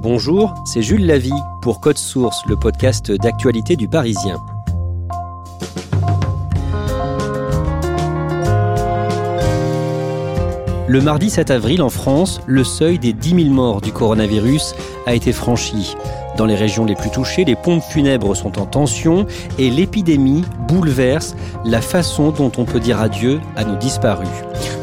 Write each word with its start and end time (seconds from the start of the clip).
Bonjour, 0.00 0.54
c'est 0.64 0.80
Jules 0.80 1.06
Lavie 1.06 1.32
pour 1.60 1.80
Code 1.80 1.98
Source, 1.98 2.46
le 2.46 2.54
podcast 2.54 3.10
d'actualité 3.10 3.74
du 3.74 3.88
Parisien. 3.88 4.36
Le 10.86 11.00
mardi 11.00 11.30
7 11.30 11.50
avril 11.50 11.82
en 11.82 11.88
France, 11.88 12.40
le 12.46 12.62
seuil 12.62 13.00
des 13.00 13.12
10 13.12 13.42
000 13.42 13.52
morts 13.52 13.80
du 13.80 13.90
coronavirus 13.90 14.76
a 15.04 15.14
été 15.14 15.32
franchi. 15.32 15.96
Dans 16.38 16.46
les 16.46 16.54
régions 16.54 16.84
les 16.84 16.94
plus 16.94 17.10
touchées, 17.10 17.44
les 17.44 17.56
pompes 17.56 17.82
funèbres 17.82 18.36
sont 18.36 18.60
en 18.60 18.64
tension 18.64 19.26
et 19.58 19.70
l'épidémie 19.70 20.44
bouleverse 20.68 21.34
la 21.64 21.80
façon 21.80 22.30
dont 22.30 22.52
on 22.56 22.64
peut 22.64 22.78
dire 22.78 23.00
adieu 23.00 23.40
à 23.56 23.64
nos 23.64 23.74
disparus. 23.74 24.28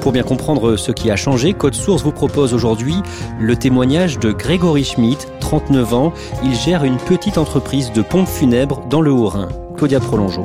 Pour 0.01 0.11
bien 0.11 0.23
comprendre 0.23 0.75
ce 0.75 0.91
qui 0.91 1.09
a 1.09 1.15
changé, 1.15 1.53
Code 1.53 1.73
Source 1.73 2.03
vous 2.03 2.11
propose 2.11 2.53
aujourd'hui 2.53 2.95
le 3.39 3.55
témoignage 3.55 4.19
de 4.19 4.33
Grégory 4.33 4.83
Schmitt, 4.83 5.29
39 5.39 5.93
ans. 5.93 6.13
Il 6.43 6.53
gère 6.53 6.83
une 6.83 6.97
petite 6.97 7.37
entreprise 7.37 7.93
de 7.93 8.01
pompes 8.01 8.27
funèbres 8.27 8.85
dans 8.89 8.99
le 8.99 9.11
Haut-Rhin. 9.11 9.47
Claudia 9.77 10.01
Prolongeau. 10.01 10.43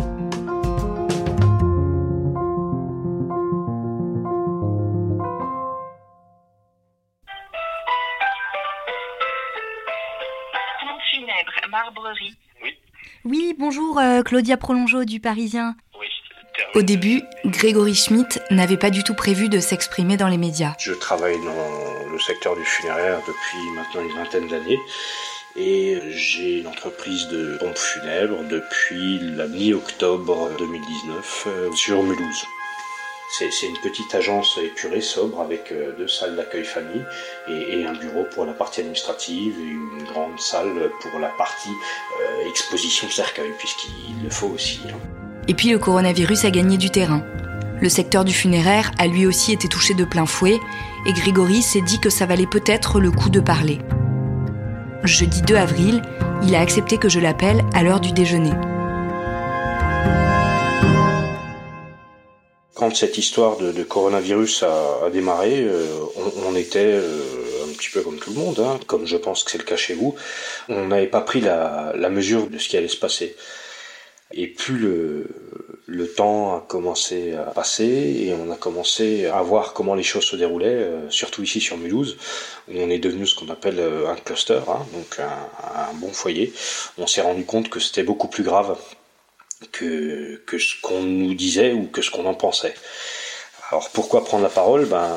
Oui, 13.25 13.55
bonjour 13.59 13.99
euh, 13.99 14.23
Claudia 14.23 14.57
Prolongeau 14.57 15.05
du 15.05 15.21
Parisien. 15.21 15.77
Au 16.75 16.83
début, 16.83 17.23
Grégory 17.45 17.95
Schmitt 17.95 18.41
n'avait 18.51 18.77
pas 18.77 18.91
du 18.91 19.03
tout 19.03 19.15
prévu 19.15 19.49
de 19.49 19.61
s'exprimer 19.61 20.17
dans 20.17 20.29
les 20.29 20.39
médias. 20.39 20.75
Je 20.79 20.93
travaille 20.93 21.39
dans 21.39 22.11
le 22.13 22.19
secteur 22.19 22.57
du 22.57 22.65
funéraire 22.65 23.19
depuis 23.27 23.71
maintenant 23.75 24.03
une 24.03 24.17
vingtaine 24.17 24.49
d'années 24.49 24.79
et 25.57 25.99
j'ai 26.11 26.61
une 26.61 26.67
entreprise 26.67 27.29
de 27.29 27.57
pompes 27.59 27.79
funèbres 27.79 28.45
depuis 28.45 29.19
la 29.37 29.47
mi-octobre 29.47 30.51
2019 30.59 31.45
euh, 31.47 31.73
sur 31.73 32.03
Mulhouse. 32.03 32.47
C'est 33.33 33.67
une 33.67 33.79
petite 33.79 34.13
agence 34.15 34.59
épurée, 34.61 35.01
sobre, 35.01 35.41
avec 35.41 35.71
euh, 35.71 35.93
deux 35.97 36.09
salles 36.09 36.35
d'accueil 36.35 36.65
famille 36.65 37.05
et, 37.49 37.85
un 37.85 37.93
bureau 37.93 38.25
pour 38.35 38.45
la 38.45 38.53
partie 38.53 38.81
administrative 38.81 39.55
et 39.59 39.69
une 39.69 40.05
grande 40.05 40.39
salle 40.41 40.91
pour 41.01 41.21
la 41.21 41.29
partie 41.29 41.71
euh, 41.71 42.49
exposition 42.49 43.09
cercueil, 43.09 43.53
puisqu'il 43.57 44.25
le 44.25 44.31
faut 44.31 44.49
aussi. 44.49 44.81
Hein. 44.89 44.99
Et 45.47 45.55
puis 45.55 45.71
le 45.71 45.79
coronavirus 45.79 46.45
a 46.45 46.51
gagné 46.51 46.77
du 46.77 46.91
terrain. 46.91 47.23
Le 47.81 47.89
secteur 47.89 48.25
du 48.25 48.35
funéraire 48.35 48.91
a 48.99 49.07
lui 49.07 49.27
aussi 49.27 49.53
été 49.53 49.69
touché 49.69 49.95
de 49.95 50.05
plein 50.05 50.27
fouet 50.27 50.59
et 51.07 51.13
Grégory 51.13 51.63
s'est 51.63 51.81
dit 51.81 52.01
que 52.01 52.11
ça 52.11 52.27
valait 52.27 52.47
peut-être 52.47 53.01
le 53.01 53.11
coup 53.11 53.31
de 53.31 53.41
parler. 53.41 53.79
Jeudi 55.05 55.41
2 55.43 55.55
avril, 55.55 56.03
il 56.43 56.55
a 56.55 56.61
accepté 56.61 56.99
que 56.99 57.09
je 57.09 57.21
l'appelle 57.21 57.65
à 57.75 57.83
l'heure 57.83 58.01
du 58.01 58.13
déjeuner. 58.13 58.53
Quand 62.81 62.97
cette 62.97 63.19
histoire 63.19 63.59
de, 63.59 63.83
coronavirus 63.83 64.63
a, 64.63 65.11
démarré, 65.13 65.65
euh, 65.65 65.85
on, 66.47 66.57
était 66.57 66.95
euh, 66.95 67.23
un 67.69 67.75
petit 67.75 67.91
peu 67.91 68.01
comme 68.01 68.19
tout 68.19 68.31
le 68.31 68.37
monde, 68.37 68.59
hein, 68.59 68.81
comme 68.87 69.07
je 69.07 69.19
pense 69.19 69.45
que 69.45 69.51
c'est 69.51 69.59
le 69.59 69.65
cas 69.65 69.77
chez 69.77 69.93
vous. 69.93 70.15
On 70.71 70.87
n'avait 70.87 71.07
pas 71.07 71.21
pris 71.21 71.43
la, 71.43 71.93
mesure 72.09 72.49
de 72.49 72.57
ce 72.57 72.71
qui 72.71 72.79
allait 72.79 72.89
se 72.89 72.97
passer. 72.97 73.37
Et 74.33 74.47
plus 74.47 74.79
le, 74.79 76.07
temps 76.17 76.57
a 76.57 76.61
commencé 76.67 77.35
à 77.35 77.51
passer 77.51 77.85
et 77.85 78.33
on 78.33 78.51
a 78.51 78.57
commencé 78.57 79.27
à 79.27 79.43
voir 79.43 79.75
comment 79.75 79.95
les 79.95 80.03
choses 80.03 80.25
se 80.25 80.37
déroulaient, 80.37 80.69
euh, 80.69 81.11
surtout 81.11 81.43
ici 81.43 81.61
sur 81.61 81.77
Mulhouse, 81.77 82.17
où 82.69 82.79
on 82.79 82.89
est 82.89 82.99
devenu 82.99 83.27
ce 83.27 83.35
qu'on 83.35 83.51
appelle 83.51 83.79
un 84.09 84.17
cluster, 84.17 84.61
hein, 84.69 84.87
donc 84.95 85.19
un 85.19 85.93
bon 85.95 86.13
foyer, 86.13 86.55
on 86.97 87.07
s'est 87.07 87.21
rendu 87.21 87.45
compte 87.45 87.69
que 87.69 87.79
c'était 87.79 88.05
beaucoup 88.05 88.29
plus 88.29 88.43
grave 88.43 88.79
que, 89.73 90.43
que 90.47 90.59
ce 90.59 90.81
qu'on 90.81 91.03
nous 91.03 91.35
disait 91.35 91.73
ou 91.73 91.87
que 91.87 92.03
ce 92.03 92.11
qu'on 92.11 92.27
en 92.27 92.35
pensait. 92.35 92.75
Alors 93.71 93.91
pourquoi 93.91 94.25
prendre 94.25 94.43
la 94.43 94.49
parole? 94.49 94.87
Ben, 94.87 95.09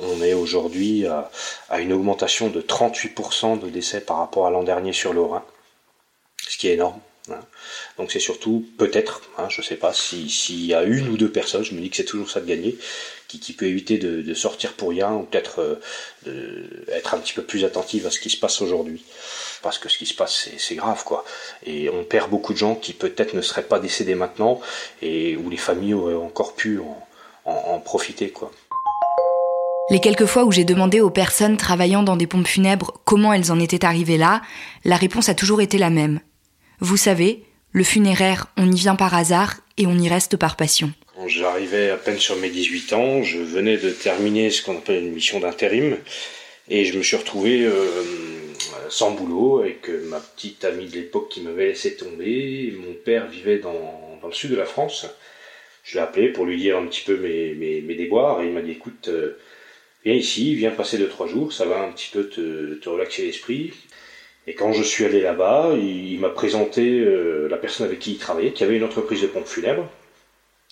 on, 0.00 0.22
est 0.22 0.32
aujourd'hui 0.32 1.06
à, 1.06 1.30
à, 1.68 1.80
une 1.80 1.92
augmentation 1.92 2.48
de 2.48 2.62
38% 2.62 3.60
de 3.60 3.68
décès 3.68 4.00
par 4.00 4.18
rapport 4.18 4.46
à 4.46 4.50
l'an 4.50 4.62
dernier 4.62 4.92
sur 4.92 5.12
le 5.12 5.20
Rhin, 5.20 5.44
ce 6.48 6.56
qui 6.56 6.68
est 6.68 6.74
énorme. 6.74 7.00
Donc 7.98 8.10
c'est 8.10 8.20
surtout 8.20 8.66
peut-être, 8.78 9.22
hein, 9.38 9.48
je 9.48 9.60
ne 9.60 9.66
sais 9.66 9.76
pas, 9.76 9.92
s'il 9.92 10.66
y 10.66 10.74
a 10.74 10.82
une 10.82 11.08
ou 11.08 11.16
deux 11.16 11.30
personnes, 11.30 11.64
je 11.64 11.74
me 11.74 11.80
dis 11.80 11.90
que 11.90 11.96
c'est 11.96 12.04
toujours 12.04 12.30
ça 12.30 12.40
de 12.40 12.46
gagner, 12.46 12.78
qui, 13.28 13.38
qui 13.38 13.52
peut 13.52 13.66
éviter 13.66 13.98
de, 13.98 14.34
sortir 14.34 14.72
pour 14.72 14.90
rien 14.90 15.12
ou 15.12 15.22
peut-être 15.24 15.80
euh, 16.26 16.84
être 16.88 17.14
un 17.14 17.18
petit 17.18 17.34
peu 17.34 17.42
plus 17.42 17.64
attentive 17.64 18.06
à 18.06 18.10
ce 18.10 18.18
qui 18.18 18.30
se 18.30 18.38
passe 18.38 18.60
aujourd'hui. 18.62 19.04
Parce 19.62 19.78
que 19.78 19.88
ce 19.88 19.98
qui 19.98 20.06
se 20.06 20.14
passe, 20.14 20.48
c'est 20.58 20.74
grave, 20.74 21.04
quoi. 21.04 21.24
Et 21.64 21.88
on 21.88 22.02
perd 22.02 22.30
beaucoup 22.30 22.52
de 22.52 22.58
gens 22.58 22.74
qui 22.74 22.94
peut-être 22.94 23.34
ne 23.34 23.42
seraient 23.42 23.62
pas 23.62 23.78
décédés 23.78 24.14
maintenant 24.14 24.60
et 25.02 25.36
où 25.36 25.50
les 25.50 25.56
familles 25.56 25.94
auraient 25.94 26.14
encore 26.14 26.54
pu 26.54 26.80
en, 26.80 27.06
en 27.44 27.78
profiter, 27.78 28.30
quoi. 28.30 28.50
Les 29.90 30.00
quelques 30.00 30.26
fois 30.26 30.44
où 30.44 30.52
j'ai 30.52 30.64
demandé 30.64 31.00
aux 31.00 31.10
personnes 31.10 31.56
travaillant 31.56 32.02
dans 32.02 32.16
des 32.16 32.26
pompes 32.26 32.46
funèbres 32.46 33.00
comment 33.04 33.32
elles 33.32 33.52
en 33.52 33.60
étaient 33.60 33.84
arrivées 33.84 34.16
là, 34.16 34.40
la 34.84 34.96
réponse 34.96 35.28
a 35.28 35.34
toujours 35.34 35.60
été 35.60 35.76
la 35.76 35.90
même. 35.90 36.20
Vous 36.80 36.96
savez, 36.96 37.44
le 37.72 37.84
funéraire, 37.84 38.46
on 38.58 38.70
y 38.70 38.76
vient 38.76 38.96
par 38.96 39.14
hasard 39.14 39.56
et 39.78 39.86
on 39.86 39.98
y 39.98 40.08
reste 40.08 40.36
par 40.36 40.56
passion. 40.56 40.92
Quand 41.16 41.26
j'arrivais 41.26 41.90
à 41.90 41.96
peine 41.96 42.18
sur 42.18 42.36
mes 42.36 42.50
18 42.50 42.92
ans, 42.92 43.22
je 43.22 43.38
venais 43.38 43.78
de 43.78 43.90
terminer 43.90 44.50
ce 44.50 44.62
qu'on 44.62 44.78
appelle 44.78 45.02
une 45.02 45.12
mission 45.12 45.40
d'intérim 45.40 45.96
et 46.68 46.84
je 46.84 46.96
me 46.98 47.02
suis 47.02 47.16
retrouvé 47.16 47.64
euh, 47.64 48.04
sans 48.90 49.12
boulot 49.12 49.60
avec 49.60 49.88
ma 49.88 50.20
petite 50.20 50.64
amie 50.64 50.86
de 50.86 50.96
l'époque 50.96 51.30
qui 51.30 51.40
m'avait 51.40 51.68
laissé 51.68 51.96
tomber. 51.96 52.74
Mon 52.76 52.92
père 52.92 53.26
vivait 53.26 53.58
dans, 53.58 54.20
le 54.22 54.32
sud 54.32 54.50
de 54.50 54.56
la 54.56 54.66
France. 54.66 55.06
Je 55.82 55.94
l'ai 55.94 56.02
appelé 56.02 56.28
pour 56.28 56.44
lui 56.44 56.58
dire 56.58 56.76
un 56.76 56.86
petit 56.86 57.02
peu 57.02 57.16
mes, 57.16 57.94
déboires 57.94 58.42
et 58.42 58.46
il 58.46 58.52
m'a 58.52 58.62
dit 58.62 58.72
écoute, 58.72 59.08
euh, 59.08 59.38
viens 60.04 60.14
ici, 60.14 60.54
viens 60.54 60.70
passer 60.70 60.98
deux 60.98 61.08
trois 61.08 61.26
jours, 61.26 61.52
ça 61.52 61.64
va 61.64 61.80
un 61.80 61.92
petit 61.92 62.10
peu 62.12 62.28
te 62.28 62.88
relaxer 62.88 63.24
l'esprit 63.24 63.72
et 64.46 64.54
quand 64.54 64.72
je 64.72 64.82
suis 64.82 65.04
allé 65.04 65.20
là-bas, 65.20 65.72
il, 65.74 66.18
m'a 66.18 66.30
présenté 66.30 66.98
euh, 67.00 67.46
la 67.48 67.56
personne 67.56 67.86
avec 67.86 68.00
qui 68.00 68.12
il 68.12 68.18
travaillait, 68.18 68.52
qui 68.52 68.64
avait 68.64 68.76
une 68.76 68.84
entreprise 68.84 69.22
de 69.22 69.28
pompes 69.28 69.46
funèbres, 69.46 69.88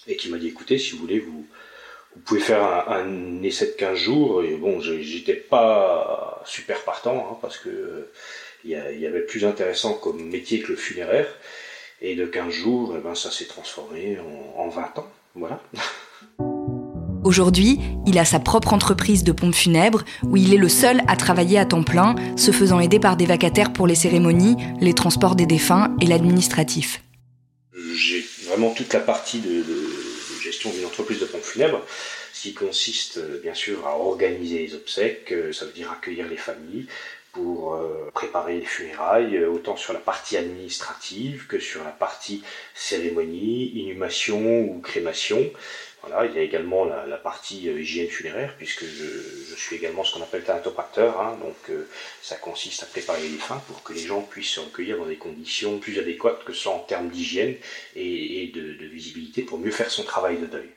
et 0.09 0.17
qui 0.17 0.29
m'a 0.29 0.39
dit 0.39 0.49
écoutez, 0.49 0.79
si 0.79 0.93
vous 0.93 0.99
voulez, 0.99 1.21
vous, 1.21 1.47
vous 2.15 2.21
pouvez 2.23 2.41
faire 2.41 2.65
un, 2.91 3.43
essai 3.43 3.67
de 3.67 3.73
15 3.73 3.97
jours. 3.97 4.43
Et 4.43 4.57
bon, 4.57 4.81
j'étais 4.81 5.35
pas 5.35 6.43
super 6.47 6.83
partant, 6.83 7.29
hein, 7.31 7.39
parce 7.41 7.59
que 7.59 7.69
euh, 7.69 8.13
il 8.65 8.71
y, 8.71 9.07
avait 9.07 9.23
plus 9.23 9.45
intéressant 9.45 9.95
comme 9.95 10.23
métier 10.29 10.61
que 10.61 10.69
le 10.69 10.77
funéraire. 10.77 11.29
Et 12.03 12.17
de 12.17 12.27
15 12.27 12.53
jours, 12.53 12.95
eh 12.97 13.01
ben, 13.01 13.15
ça 13.15 13.31
s'est 13.31 13.47
transformé 13.47 14.19
en, 14.19 14.63
en 14.63 14.69
20 14.69 14.99
ans. 14.99 15.13
Voilà. 15.35 15.63
Aujourd'hui, 17.23 17.79
il 18.07 18.19
a 18.19 18.25
sa 18.25 18.41
propre 18.41 18.73
entreprise 18.73 19.25
de 19.25 19.33
pompes 19.33 19.55
funèbres 19.55 20.05
où 20.23 20.39
il 20.39 20.55
est 20.55 20.59
le 20.59 20.71
seul 20.71 21.03
à 21.07 21.17
travailler 21.17 21.59
à 21.59 21.67
temps 21.67 21.83
plein, 21.83 22.15
se 22.37 22.51
faisant 22.51 22.81
aider 22.81 22.99
par 22.99 23.19
des 23.19 23.27
vacataires 23.27 23.75
pour 23.75 23.87
les 23.87 23.95
cérémonies, 23.95 24.57
les 24.81 24.95
transports 24.95 25.37
des 25.37 25.45
défunts 25.45 25.95
et 26.01 26.07
l'administratif. 26.07 27.03
J'ai 27.95 28.25
vraiment 28.47 28.71
toute 28.71 28.95
la 28.95 29.01
partie 29.01 29.41
de, 29.41 29.63
gestion 30.43 30.71
d'une 30.71 30.87
entreprise 30.87 31.21
de 31.21 31.27
pompes 31.27 31.43
funèbres, 31.43 31.83
ce 32.33 32.43
qui 32.43 32.55
consiste 32.55 33.21
bien 33.43 33.53
sûr 33.53 33.87
à 33.87 33.99
organiser 33.99 34.59
les 34.61 34.75
obsèques, 34.75 35.35
ça 35.53 35.67
veut 35.67 35.73
dire 35.73 35.93
accueillir 35.93 36.27
les 36.27 36.39
familles, 36.39 36.87
pour 37.33 37.79
préparer 38.15 38.61
les 38.61 38.65
funérailles, 38.65 39.45
autant 39.45 39.77
sur 39.77 39.93
la 39.93 40.01
partie 40.01 40.37
administrative 40.37 41.47
que 41.47 41.61
sur 41.61 41.85
la 41.85 41.91
partie 41.91 42.43
cérémonie, 42.75 43.69
inhumation 43.75 44.63
ou 44.63 44.81
crémation. 44.81 45.51
Voilà, 46.03 46.25
il 46.27 46.35
y 46.35 46.39
a 46.39 46.43
également 46.43 46.85
la, 46.85 47.17
partie 47.19 47.69
euh, 47.69 47.81
hygiène 47.81 48.09
funéraire, 48.09 48.55
puisque 48.57 48.85
je, 48.85 49.55
suis 49.57 49.77
également 49.77 50.03
ce 50.03 50.15
qu'on 50.15 50.23
appelle 50.23 50.43
thanatopracteur, 50.43 51.21
hein, 51.21 51.39
donc 51.43 51.57
euh, 51.69 51.87
ça 52.23 52.37
consiste 52.37 52.83
à 52.83 52.87
préparer 52.87 53.21
les 53.23 53.29
défunts 53.29 53.63
pour 53.67 53.83
que 53.83 53.93
les 53.93 54.01
gens 54.01 54.23
puissent 54.23 54.53
se 54.53 54.61
recueillir 54.61 54.97
dans 54.97 55.05
des 55.05 55.17
conditions 55.17 55.79
plus 55.79 55.99
adéquates 55.99 56.45
que 56.45 56.55
ce 56.55 56.63
soit 56.63 56.73
en 56.73 56.79
termes 56.79 57.11
d'hygiène 57.11 57.55
et, 57.95 58.51
de, 58.55 58.73
de 58.73 58.87
visibilité 58.87 59.43
pour 59.43 59.59
mieux 59.59 59.71
faire 59.71 59.91
son 59.91 60.05
travail 60.05 60.39
de 60.39 60.47
deuil. 60.47 60.71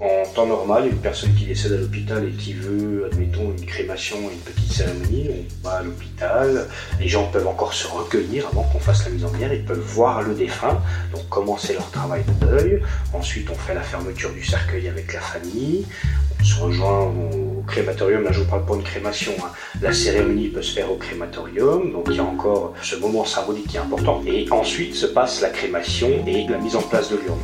En 0.00 0.24
temps 0.34 0.46
normal, 0.46 0.86
une 0.86 0.96
personne 0.96 1.34
qui 1.34 1.44
décède 1.44 1.74
à 1.74 1.76
l'hôpital 1.76 2.26
et 2.26 2.30
qui 2.30 2.54
veut, 2.54 3.04
admettons, 3.12 3.52
une 3.54 3.66
crémation, 3.66 4.16
une 4.32 4.38
petite 4.38 4.72
cérémonie, 4.72 5.28
on 5.28 5.68
va 5.68 5.74
à 5.74 5.82
l'hôpital, 5.82 6.68
les 6.98 7.06
gens 7.06 7.26
peuvent 7.26 7.46
encore 7.46 7.74
se 7.74 7.86
recueillir 7.86 8.46
avant 8.46 8.62
qu'on 8.62 8.78
fasse 8.78 9.04
la 9.04 9.10
mise 9.10 9.26
en 9.26 9.30
bière, 9.30 9.52
ils 9.52 9.62
peuvent 9.62 9.78
voir 9.78 10.22
le 10.22 10.34
défunt, 10.34 10.80
donc 11.12 11.28
commencer 11.28 11.74
leur 11.74 11.90
travail 11.90 12.24
de 12.24 12.46
deuil. 12.46 12.82
Ensuite, 13.12 13.50
on 13.50 13.54
fait 13.54 13.74
la 13.74 13.82
fermeture 13.82 14.30
du 14.30 14.42
cercueil 14.42 14.88
avec 14.88 15.12
la 15.12 15.20
famille, 15.20 15.84
on 16.40 16.44
se 16.44 16.62
rejoint 16.62 17.02
au 17.02 17.62
crématorium, 17.66 18.24
là 18.24 18.32
je 18.32 18.40
vous 18.40 18.48
parle 18.48 18.64
pas 18.64 18.76
de 18.76 18.82
crémation, 18.82 19.32
hein. 19.42 19.50
la 19.82 19.92
cérémonie 19.92 20.48
peut 20.48 20.62
se 20.62 20.72
faire 20.72 20.90
au 20.90 20.96
crématorium, 20.96 21.92
donc 21.92 22.06
il 22.08 22.16
y 22.16 22.20
a 22.20 22.24
encore 22.24 22.72
ce 22.80 22.96
moment 22.96 23.26
symbolique 23.26 23.66
qui 23.66 23.76
est 23.76 23.80
important. 23.80 24.22
Et 24.26 24.46
ensuite 24.50 24.94
se 24.94 25.04
passe 25.04 25.42
la 25.42 25.50
crémation 25.50 26.08
et 26.26 26.46
la 26.48 26.56
mise 26.56 26.74
en 26.76 26.82
place 26.82 27.10
de 27.10 27.16
l'urne. 27.16 27.38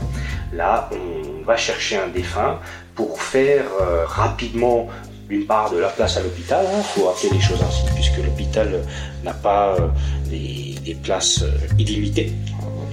Là, 0.55 0.89
on 0.93 1.16
va 1.47 1.57
chercher 1.57 1.97
un 1.97 2.09
défunt 2.09 2.59
pour 2.95 3.21
faire 3.23 3.65
euh, 3.81 4.05
rapidement 4.07 4.89
une 5.29 5.47
part 5.47 5.71
de 5.71 5.79
la 5.79 5.89
place 5.89 6.17
à 6.17 6.23
l'hôpital. 6.23 6.67
Il 6.69 6.79
hein. 6.79 6.83
faut 6.83 7.09
appeler 7.09 7.31
les 7.33 7.41
choses 7.41 7.63
ainsi, 7.63 7.83
puisque 7.95 8.19
l'hôpital 8.19 8.81
n'a 9.25 9.33
pas 9.33 9.77
euh, 9.77 9.89
des, 10.29 10.95
places 11.03 11.43
euh, 11.43 11.51
illimitées. 11.79 12.33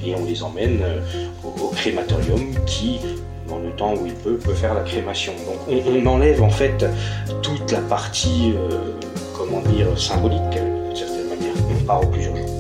Et 0.05 0.13
on 0.15 0.25
les 0.25 0.44
emmène 0.44 0.81
au, 1.44 1.69
crématorium 1.69 2.53
qui, 2.65 3.00
dans 3.47 3.59
le 3.59 3.71
temps 3.71 3.94
où 3.94 4.05
il 4.05 4.13
peut, 4.13 4.35
peut 4.35 4.53
faire 4.53 4.73
la 4.73 4.81
crémation. 4.81 5.33
Donc 5.45 5.83
on, 5.85 6.05
enlève 6.05 6.44
en 6.44 6.50
fait 6.50 6.85
toute 7.41 7.71
la 7.71 7.79
partie, 7.79 8.53
comment 9.38 9.61
dire, 9.61 9.88
symbolique, 9.97 10.41
d'une 10.51 10.95
certaine 10.95 11.29
manière. 11.29 11.53
On 11.71 11.83
part 11.85 12.03
au 12.03 12.07
plus 12.07 12.25
urgent. 12.25 12.52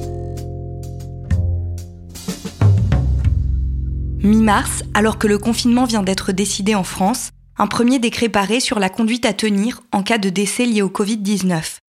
Mi-mars, 4.23 4.83
alors 4.93 5.17
que 5.17 5.27
le 5.27 5.37
confinement 5.37 5.83
vient 5.83 6.01
d'être 6.01 6.31
décidé 6.31 6.75
en 6.75 6.85
France, 6.85 7.31
un 7.57 7.67
premier 7.67 7.99
décret 7.99 8.29
paraît 8.29 8.61
sur 8.61 8.79
la 8.79 8.87
conduite 8.87 9.25
à 9.25 9.33
tenir 9.33 9.83
en 9.91 10.01
cas 10.01 10.17
de 10.17 10.29
décès 10.29 10.65
lié 10.65 10.81
au 10.81 10.87
Covid-19. 10.87 11.79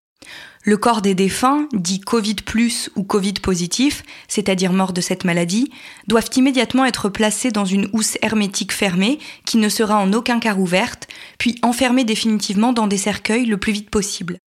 Le 0.65 0.77
corps 0.77 1.01
des 1.01 1.15
défunts, 1.15 1.69
dit 1.73 2.01
Covid 2.01 2.35
ou 2.97 3.05
Covid 3.05 3.35
positif, 3.35 4.03
c'est-à-dire 4.27 4.73
mort 4.73 4.93
de 4.93 5.01
cette 5.01 5.25
maladie, 5.25 5.71
doivent 6.09 6.31
immédiatement 6.35 6.85
être 6.85 7.09
placés 7.09 7.53
dans 7.53 7.67
une 7.67 7.89
housse 7.93 8.19
hermétique 8.21 8.73
fermée 8.73 9.21
qui 9.45 9.57
ne 9.57 9.69
sera 9.69 9.97
en 9.97 10.13
aucun 10.13 10.41
cas 10.41 10.57
ouverte, 10.57 11.07
puis 11.39 11.57
enfermés 11.63 12.05
définitivement 12.05 12.73
dans 12.73 12.89
des 12.89 12.99
cercueils 12.99 13.47
le 13.47 13.59
plus 13.59 13.73
vite 13.73 13.91
possible. 13.91 14.39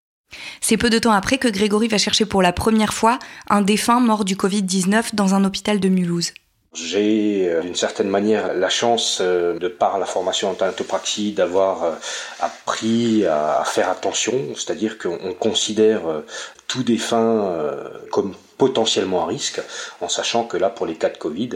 C'est 0.59 0.75
peu 0.75 0.89
de 0.89 0.99
temps 0.99 1.13
après 1.13 1.37
que 1.37 1.47
Grégory 1.47 1.87
va 1.87 1.97
chercher 1.97 2.25
pour 2.25 2.41
la 2.41 2.51
première 2.51 2.93
fois 2.93 3.17
un 3.49 3.61
défunt 3.61 4.01
mort 4.01 4.25
du 4.25 4.35
Covid-19 4.35 5.15
dans 5.15 5.35
un 5.35 5.45
hôpital 5.45 5.79
de 5.79 5.87
Mulhouse. 5.87 6.33
J'ai 6.77 7.49
euh, 7.49 7.61
d'une 7.61 7.75
certaine 7.75 8.07
manière 8.07 8.53
la 8.53 8.69
chance, 8.69 9.17
euh, 9.19 9.57
de 9.57 9.67
par 9.67 9.97
la 9.97 10.05
formation 10.05 10.51
en 10.51 10.53
thanatopraxie, 10.53 11.31
d'avoir 11.31 11.83
euh, 11.83 11.91
appris 12.39 13.25
à 13.25 13.63
faire 13.65 13.89
attention, 13.89 14.53
c'est-à-dire 14.55 14.99
qu'on 14.99 15.33
considère 15.33 16.01
tout 16.67 16.83
défunt 16.83 17.51
comme 18.11 18.35
potentiellement 18.57 19.23
à 19.23 19.27
risque, 19.27 19.61
en 20.01 20.09
sachant 20.09 20.43
que 20.43 20.57
là, 20.57 20.69
pour 20.69 20.85
les 20.85 20.95
cas 20.95 21.09
de 21.09 21.17
Covid, 21.17 21.49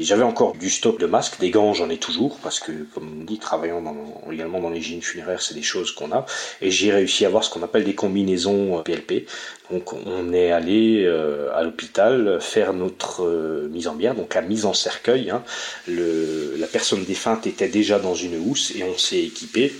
j'avais 0.00 0.22
encore 0.22 0.54
du 0.54 0.70
stock 0.70 0.98
de 0.98 1.06
masques, 1.06 1.38
des 1.38 1.50
gants, 1.50 1.74
j'en 1.74 1.90
ai 1.90 1.98
toujours, 1.98 2.38
parce 2.42 2.60
que, 2.60 2.72
comme 2.94 3.20
on 3.20 3.24
dit, 3.24 3.38
travaillant 3.38 3.82
dans, 3.82 4.30
également 4.32 4.60
dans 4.60 4.70
l'hygiène 4.70 5.02
funéraire, 5.02 5.42
c'est 5.42 5.54
des 5.54 5.62
choses 5.62 5.92
qu'on 5.92 6.12
a, 6.12 6.24
et 6.62 6.70
j'ai 6.70 6.92
réussi 6.92 7.24
à 7.24 7.28
avoir 7.28 7.44
ce 7.44 7.50
qu'on 7.50 7.62
appelle 7.62 7.84
des 7.84 7.94
combinaisons 7.94 8.82
PLP. 8.82 9.12
Euh, 9.12 9.20
donc, 9.70 9.92
on 9.92 10.32
est 10.32 10.52
allé 10.52 11.04
euh, 11.04 11.50
à 11.54 11.62
l'hôpital 11.62 12.38
faire 12.40 12.72
notre 12.72 13.24
euh, 13.24 13.68
mise 13.70 13.88
en 13.88 13.94
bière, 13.94 14.14
donc 14.14 14.34
la 14.34 14.42
mise 14.42 14.64
en 14.64 14.72
cercueil. 14.72 15.30
Hein. 15.30 15.42
Le, 15.88 16.56
la 16.58 16.68
personne 16.68 17.04
défunte 17.04 17.46
était 17.46 17.68
déjà 17.68 17.98
dans 17.98 18.14
une 18.14 18.38
housse, 18.38 18.72
et 18.74 18.84
on 18.84 18.96
s'est 18.96 19.22
équipé 19.22 19.72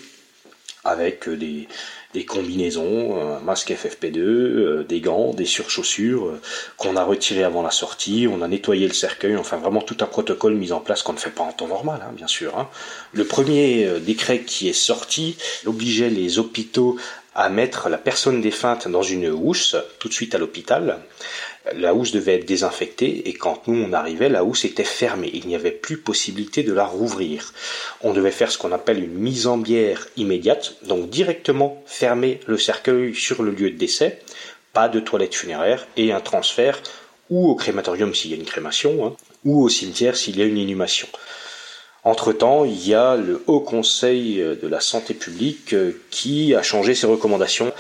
avec 0.87 1.29
des, 1.29 1.69
des 2.17 2.25
combinaisons, 2.25 3.21
un 3.21 3.41
masque 3.41 3.71
FFP2, 3.71 4.19
euh, 4.19 4.87
des 4.88 5.03
gants, 5.03 5.35
des 5.35 5.44
surchaussures 5.44 6.29
euh, 6.29 6.41
qu'on 6.79 6.97
a 6.97 7.05
retirés 7.05 7.44
avant 7.44 7.62
la 7.62 7.71
sortie, 7.71 8.27
on 8.31 8.41
a 8.41 8.49
nettoyé 8.49 8.88
le 8.88 8.94
cercueil, 8.94 9.37
enfin 9.37 9.59
vraiment 9.59 9.83
tout 9.83 9.99
un 10.00 10.06
protocole 10.06 10.55
mis 10.55 10.73
en 10.73 10.81
place 10.81 11.03
qu'on 11.03 11.12
ne 11.12 11.19
fait 11.19 11.31
pas 11.31 11.43
en 11.43 11.53
temps 11.53 11.69
normal, 11.69 12.00
hein, 12.03 12.12
bien 12.17 12.27
sûr. 12.27 12.59
Hein. 12.59 12.69
Le 13.12 13.25
premier 13.25 13.85
euh, 13.85 14.00
décret 14.00 14.41
qui 14.41 14.67
est 14.67 14.73
sorti 14.73 15.37
obligeait 15.67 16.09
les 16.09 16.38
hôpitaux 16.38 16.97
à 17.37 17.49
mettre 17.49 17.88
la 17.88 17.99
personne 17.99 18.41
défunte 18.41 18.88
dans 18.88 19.03
une 19.03 19.29
housse 19.29 19.77
tout 20.00 20.09
de 20.09 20.15
suite 20.15 20.35
à 20.35 20.38
l'hôpital 20.38 20.99
la 21.75 21.94
housse 21.94 22.12
devait 22.12 22.35
être 22.35 22.47
désinfectée 22.47 23.29
et 23.29 23.33
quand 23.33 23.67
nous 23.67 23.83
on 23.83 23.93
arrivait, 23.93 24.29
la 24.29 24.44
housse 24.44 24.65
était 24.65 24.85
fermée. 24.85 25.31
Il 25.35 25.47
n'y 25.47 25.55
avait 25.55 25.71
plus 25.71 25.97
possibilité 25.97 26.62
de 26.62 26.73
la 26.73 26.85
rouvrir. 26.85 27.53
On 28.03 28.12
devait 28.12 28.31
faire 28.31 28.50
ce 28.50 28.59
qu'on 28.59 28.73
appelle 28.73 29.03
une 29.03 29.15
mise 29.15 29.47
en 29.47 29.59
bière 29.59 30.06
immédiate, 30.17 30.77
donc 30.85 31.11
directement 31.11 31.83
fermer 31.87 32.41
le 32.47 32.59
cercueil 32.59 33.15
sur 33.15 33.43
le 33.43 33.50
lieu 33.50 33.71
de 33.71 33.77
décès, 33.77 34.21
pas 34.73 34.88
de 34.88 35.00
toilette 35.00 35.35
funéraire 35.35 35.87
et 35.97 36.12
un 36.12 36.21
transfert 36.21 36.81
ou 37.31 37.49
au 37.49 37.56
crématorium 37.56 38.15
s'il 38.15 38.31
y 38.31 38.35
a 38.35 38.37
une 38.37 38.44
crémation, 38.44 39.05
hein, 39.05 39.17
ou 39.44 39.65
au 39.65 39.69
cimetière 39.69 40.17
s'il 40.17 40.38
y 40.38 40.43
a 40.43 40.44
une 40.44 40.59
inhumation. 40.59 41.09
Entre-temps, 42.06 42.64
il 42.64 42.87
y 42.87 42.94
a 42.94 43.17
le 43.17 43.43
Haut 43.49 43.58
Conseil 43.58 44.37
de 44.37 44.69
la 44.69 44.79
Santé 44.79 45.12
publique 45.12 45.75
euh, 45.75 46.00
qui 46.11 46.55
a 46.55 46.62
changé 46.62 46.94
ses 46.94 47.08
recommandations 47.08 47.73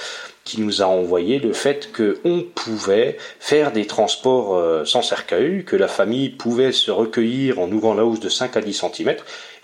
qui 0.42 0.60
nous 0.60 0.82
a 0.82 0.86
envoyé 0.86 1.38
le 1.38 1.52
fait 1.52 1.92
qu'on 1.92 2.44
pouvait 2.52 3.18
faire 3.38 3.70
des 3.70 3.86
transports 3.86 4.56
euh, 4.56 4.84
sans 4.84 5.02
cercueil, 5.02 5.64
que 5.64 5.76
la 5.76 5.86
famille 5.86 6.30
pouvait 6.30 6.72
se 6.72 6.90
recueillir 6.90 7.60
en 7.60 7.70
ouvrant 7.70 7.94
la 7.94 8.04
housse 8.04 8.18
de 8.18 8.28
5 8.28 8.56
à 8.56 8.60
10 8.62 8.82
cm 8.92 9.14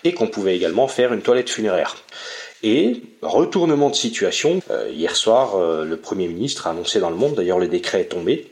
et 0.05 0.15
qu'on 0.15 0.29
pouvait 0.29 0.55
également 0.55 0.87
faire 0.87 1.13
une 1.13 1.23
toilette 1.23 1.51
funéraire. 1.51 1.97
Et 2.63 3.03
retournement 3.21 3.91
de 3.91 3.97
situation, 3.97 4.61
euh, 4.71 4.89
hier 4.95 5.17
soir, 5.17 5.59
le 5.59 5.97
Premier 5.97 6.29
ministre 6.29 6.69
a 6.69 6.71
annoncé 6.71 7.01
dans 7.01 7.11
le 7.11 7.17
monde, 7.17 7.35
d'ailleurs 7.35 7.59
le 7.59 7.67
décret 7.67 8.03
est 8.03 8.13
tombé, 8.13 8.49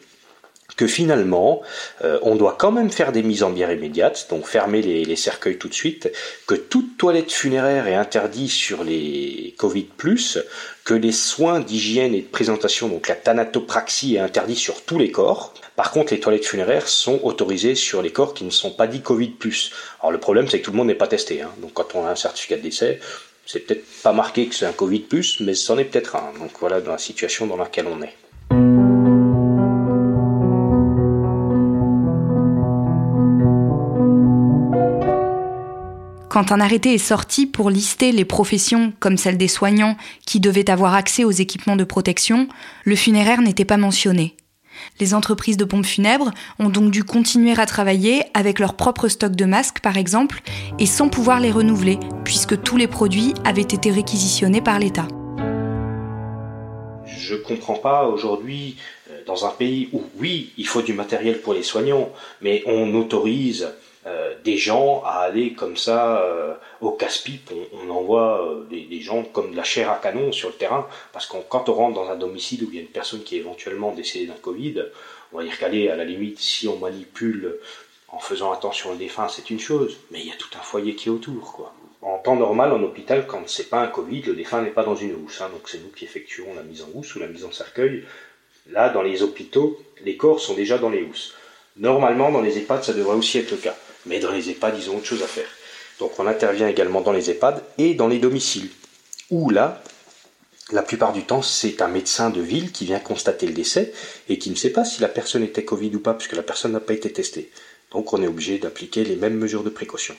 que 0.80 0.86
finalement, 0.86 1.60
euh, 2.04 2.18
on 2.22 2.36
doit 2.36 2.56
quand 2.58 2.72
même 2.72 2.90
faire 2.90 3.12
des 3.12 3.22
mises 3.22 3.42
en 3.42 3.50
bière 3.50 3.70
immédiates, 3.70 4.28
donc 4.30 4.46
fermer 4.46 4.80
les, 4.80 5.14
cercueils 5.14 5.58
tout 5.58 5.68
de 5.68 5.74
suite, 5.74 6.10
que 6.46 6.54
toute 6.54 6.96
toilette 6.96 7.30
funéraire 7.30 7.86
est 7.86 7.94
interdite 7.94 8.48
sur 8.48 8.82
les 8.82 9.54
Covid+, 9.58 9.86
que 10.84 10.94
les 10.94 11.12
soins 11.12 11.60
d'hygiène 11.60 12.14
et 12.14 12.22
de 12.22 12.26
présentation, 12.26 12.88
donc 12.88 13.08
la 13.08 13.14
thanatopraxie 13.14 14.14
est 14.14 14.20
interdite 14.20 14.56
sur 14.56 14.82
tous 14.82 14.98
les 14.98 15.10
corps. 15.10 15.52
Par 15.76 15.90
contre, 15.90 16.14
les 16.14 16.20
toilettes 16.20 16.46
funéraires 16.46 16.88
sont 16.88 17.20
autorisées 17.24 17.74
sur 17.74 18.00
les 18.00 18.10
corps 18.10 18.32
qui 18.32 18.44
ne 18.44 18.50
sont 18.50 18.70
pas 18.70 18.86
dits 18.86 19.02
Covid+. 19.02 19.34
Alors 20.00 20.12
le 20.12 20.18
problème, 20.18 20.48
c'est 20.48 20.60
que 20.60 20.64
tout 20.64 20.70
le 20.70 20.78
monde 20.78 20.86
n'est 20.86 20.94
pas 20.94 21.08
testé. 21.08 21.42
Hein. 21.42 21.50
Donc 21.58 21.74
quand 21.74 21.94
on 21.94 22.06
a 22.06 22.10
un 22.12 22.16
certificat 22.16 22.56
de 22.56 22.62
décès, 22.62 23.00
c'est 23.44 23.60
peut-être 23.60 23.84
pas 24.02 24.14
marqué 24.14 24.46
que 24.46 24.54
c'est 24.54 24.64
un 24.64 24.72
Covid+, 24.72 25.04
mais 25.40 25.52
c'en 25.52 25.76
est 25.76 25.84
peut-être 25.84 26.16
un. 26.16 26.32
Donc 26.38 26.52
voilà 26.58 26.80
dans 26.80 26.92
la 26.92 26.98
situation 26.98 27.46
dans 27.46 27.58
laquelle 27.58 27.86
on 27.86 28.00
est. 28.00 28.14
Quand 36.30 36.52
un 36.52 36.60
arrêté 36.60 36.94
est 36.94 36.98
sorti 36.98 37.44
pour 37.44 37.70
lister 37.70 38.12
les 38.12 38.24
professions 38.24 38.92
comme 39.00 39.16
celle 39.16 39.36
des 39.36 39.48
soignants 39.48 39.96
qui 40.24 40.38
devaient 40.38 40.70
avoir 40.70 40.94
accès 40.94 41.24
aux 41.24 41.32
équipements 41.32 41.74
de 41.74 41.82
protection, 41.82 42.46
le 42.84 42.94
funéraire 42.94 43.42
n'était 43.42 43.64
pas 43.64 43.76
mentionné. 43.76 44.36
Les 45.00 45.12
entreprises 45.12 45.56
de 45.56 45.64
pompes 45.64 45.84
funèbres 45.84 46.30
ont 46.60 46.68
donc 46.68 46.92
dû 46.92 47.02
continuer 47.02 47.58
à 47.58 47.66
travailler 47.66 48.22
avec 48.32 48.60
leur 48.60 48.74
propre 48.74 49.08
stock 49.08 49.32
de 49.32 49.44
masques 49.44 49.80
par 49.80 49.96
exemple 49.96 50.40
et 50.78 50.86
sans 50.86 51.08
pouvoir 51.08 51.40
les 51.40 51.50
renouveler 51.50 51.98
puisque 52.24 52.62
tous 52.62 52.76
les 52.76 52.86
produits 52.86 53.34
avaient 53.44 53.62
été 53.62 53.90
réquisitionnés 53.90 54.62
par 54.62 54.78
l'État. 54.78 55.08
Je 57.06 57.34
ne 57.34 57.40
comprends 57.40 57.74
pas 57.74 58.06
aujourd'hui 58.06 58.76
euh, 59.10 59.18
dans 59.26 59.46
un 59.46 59.50
pays 59.50 59.88
où 59.92 60.04
oui, 60.20 60.52
il 60.56 60.66
faut 60.68 60.82
du 60.82 60.92
matériel 60.92 61.40
pour 61.40 61.54
les 61.54 61.64
soignants, 61.64 62.08
mais 62.40 62.62
on 62.66 62.94
autorise 62.94 63.66
euh, 64.06 64.34
des 64.44 64.56
gens 64.56 65.02
à 65.04 65.18
aller 65.18 65.52
comme 65.52 65.76
ça 65.76 66.22
euh, 66.22 66.54
au 66.80 66.92
casse-pipe. 66.92 67.50
On, 67.84 67.90
envoie 67.90 68.46
euh, 68.46 68.64
des, 68.70 69.00
gens 69.00 69.22
comme 69.24 69.50
de 69.50 69.56
la 69.56 69.64
chair 69.64 69.90
à 69.90 69.96
canon 69.96 70.32
sur 70.32 70.48
le 70.48 70.54
terrain, 70.54 70.88
parce 71.12 71.26
que 71.26 71.36
quand 71.48 71.68
on 71.68 71.74
rentre 71.74 71.94
dans 71.94 72.08
un 72.08 72.16
domicile 72.16 72.64
où 72.64 72.68
il 72.70 72.76
y 72.76 72.78
a 72.78 72.82
une 72.82 72.88
personne 72.88 73.22
qui 73.22 73.36
est 73.36 73.40
éventuellement 73.40 73.92
décédée 73.92 74.26
d'un 74.26 74.34
Covid, 74.40 74.84
on 75.32 75.38
va 75.38 75.44
dire 75.44 75.58
qu'aller 75.58 75.90
à 75.90 75.96
la 75.96 76.04
limite, 76.04 76.38
si 76.38 76.66
on 76.66 76.78
manipule 76.78 77.58
en 78.08 78.18
faisant 78.18 78.52
attention 78.52 78.92
au 78.92 78.94
défunt, 78.94 79.28
c'est 79.28 79.50
une 79.50 79.60
chose, 79.60 79.98
mais 80.10 80.20
il 80.20 80.26
y 80.26 80.32
a 80.32 80.36
tout 80.36 80.48
un 80.58 80.62
foyer 80.62 80.94
qui 80.94 81.08
est 81.08 81.12
autour, 81.12 81.52
quoi. 81.52 81.74
En 82.02 82.16
temps 82.16 82.36
normal, 82.36 82.72
en 82.72 82.82
hôpital, 82.82 83.26
quand 83.26 83.46
c'est 83.46 83.68
pas 83.68 83.82
un 83.82 83.86
Covid, 83.86 84.22
le 84.22 84.34
défunt 84.34 84.62
n'est 84.62 84.70
pas 84.70 84.84
dans 84.84 84.96
une 84.96 85.14
housse, 85.14 85.42
hein, 85.42 85.50
donc 85.52 85.68
c'est 85.68 85.82
nous 85.82 85.90
qui 85.90 86.06
effectuons 86.06 86.54
la 86.56 86.62
mise 86.62 86.82
en 86.82 86.88
housse 86.94 87.14
ou 87.14 87.18
la 87.18 87.26
mise 87.26 87.44
en 87.44 87.52
cercueil. 87.52 88.04
Là, 88.70 88.88
dans 88.88 89.02
les 89.02 89.22
hôpitaux, 89.22 89.78
les 90.02 90.16
corps 90.16 90.40
sont 90.40 90.54
déjà 90.54 90.78
dans 90.78 90.88
les 90.88 91.02
housses. 91.02 91.34
Normalement, 91.76 92.32
dans 92.32 92.40
les 92.40 92.56
EHPAD, 92.56 92.84
ça 92.84 92.94
devrait 92.94 93.16
aussi 93.16 93.38
être 93.38 93.50
le 93.50 93.58
cas, 93.58 93.76
mais 94.06 94.18
dans 94.18 94.32
les 94.32 94.50
EHPAD, 94.50 94.74
ils 94.78 94.90
ont 94.90 94.96
autre 94.96 95.06
chose 95.06 95.22
à 95.22 95.26
faire. 95.26 95.48
Donc 95.98 96.18
on 96.18 96.26
intervient 96.26 96.68
également 96.68 97.00
dans 97.00 97.12
les 97.12 97.30
EHPAD 97.30 97.62
et 97.78 97.94
dans 97.94 98.08
les 98.08 98.18
domiciles, 98.18 98.70
où 99.30 99.50
là, 99.50 99.82
la 100.72 100.82
plupart 100.82 101.12
du 101.12 101.22
temps, 101.22 101.42
c'est 101.42 101.82
un 101.82 101.88
médecin 101.88 102.30
de 102.30 102.40
ville 102.40 102.72
qui 102.72 102.84
vient 102.84 103.00
constater 103.00 103.46
le 103.46 103.52
décès 103.52 103.92
et 104.28 104.38
qui 104.38 104.50
ne 104.50 104.54
sait 104.54 104.70
pas 104.70 104.84
si 104.84 105.00
la 105.00 105.08
personne 105.08 105.42
était 105.42 105.64
Covid 105.64 105.94
ou 105.94 106.00
pas, 106.00 106.14
puisque 106.14 106.36
la 106.36 106.42
personne 106.42 106.72
n'a 106.72 106.80
pas 106.80 106.94
été 106.94 107.12
testée. 107.12 107.50
Donc 107.92 108.12
on 108.12 108.22
est 108.22 108.26
obligé 108.26 108.58
d'appliquer 108.58 109.04
les 109.04 109.16
mêmes 109.16 109.36
mesures 109.36 109.64
de 109.64 109.70
précaution. 109.70 110.14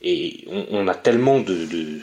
Et 0.00 0.46
on, 0.70 0.88
a 0.88 0.94
tellement 0.96 1.38
de, 1.38 2.00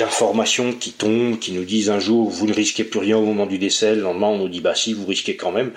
d'informations 0.00 0.72
qui 0.72 0.92
tombent, 0.92 1.38
qui 1.38 1.52
nous 1.52 1.64
disent 1.64 1.90
un 1.90 1.98
jour 1.98 2.30
vous 2.30 2.46
ne 2.46 2.54
risquez 2.54 2.84
plus 2.84 3.00
rien 3.00 3.18
au 3.18 3.24
moment 3.24 3.44
du 3.44 3.58
décès, 3.58 3.94
le 3.94 4.00
lendemain 4.00 4.28
on 4.28 4.38
nous 4.38 4.48
dit 4.48 4.60
bah 4.60 4.74
si 4.74 4.94
vous 4.94 5.04
risquez 5.04 5.36
quand 5.36 5.52
même, 5.52 5.72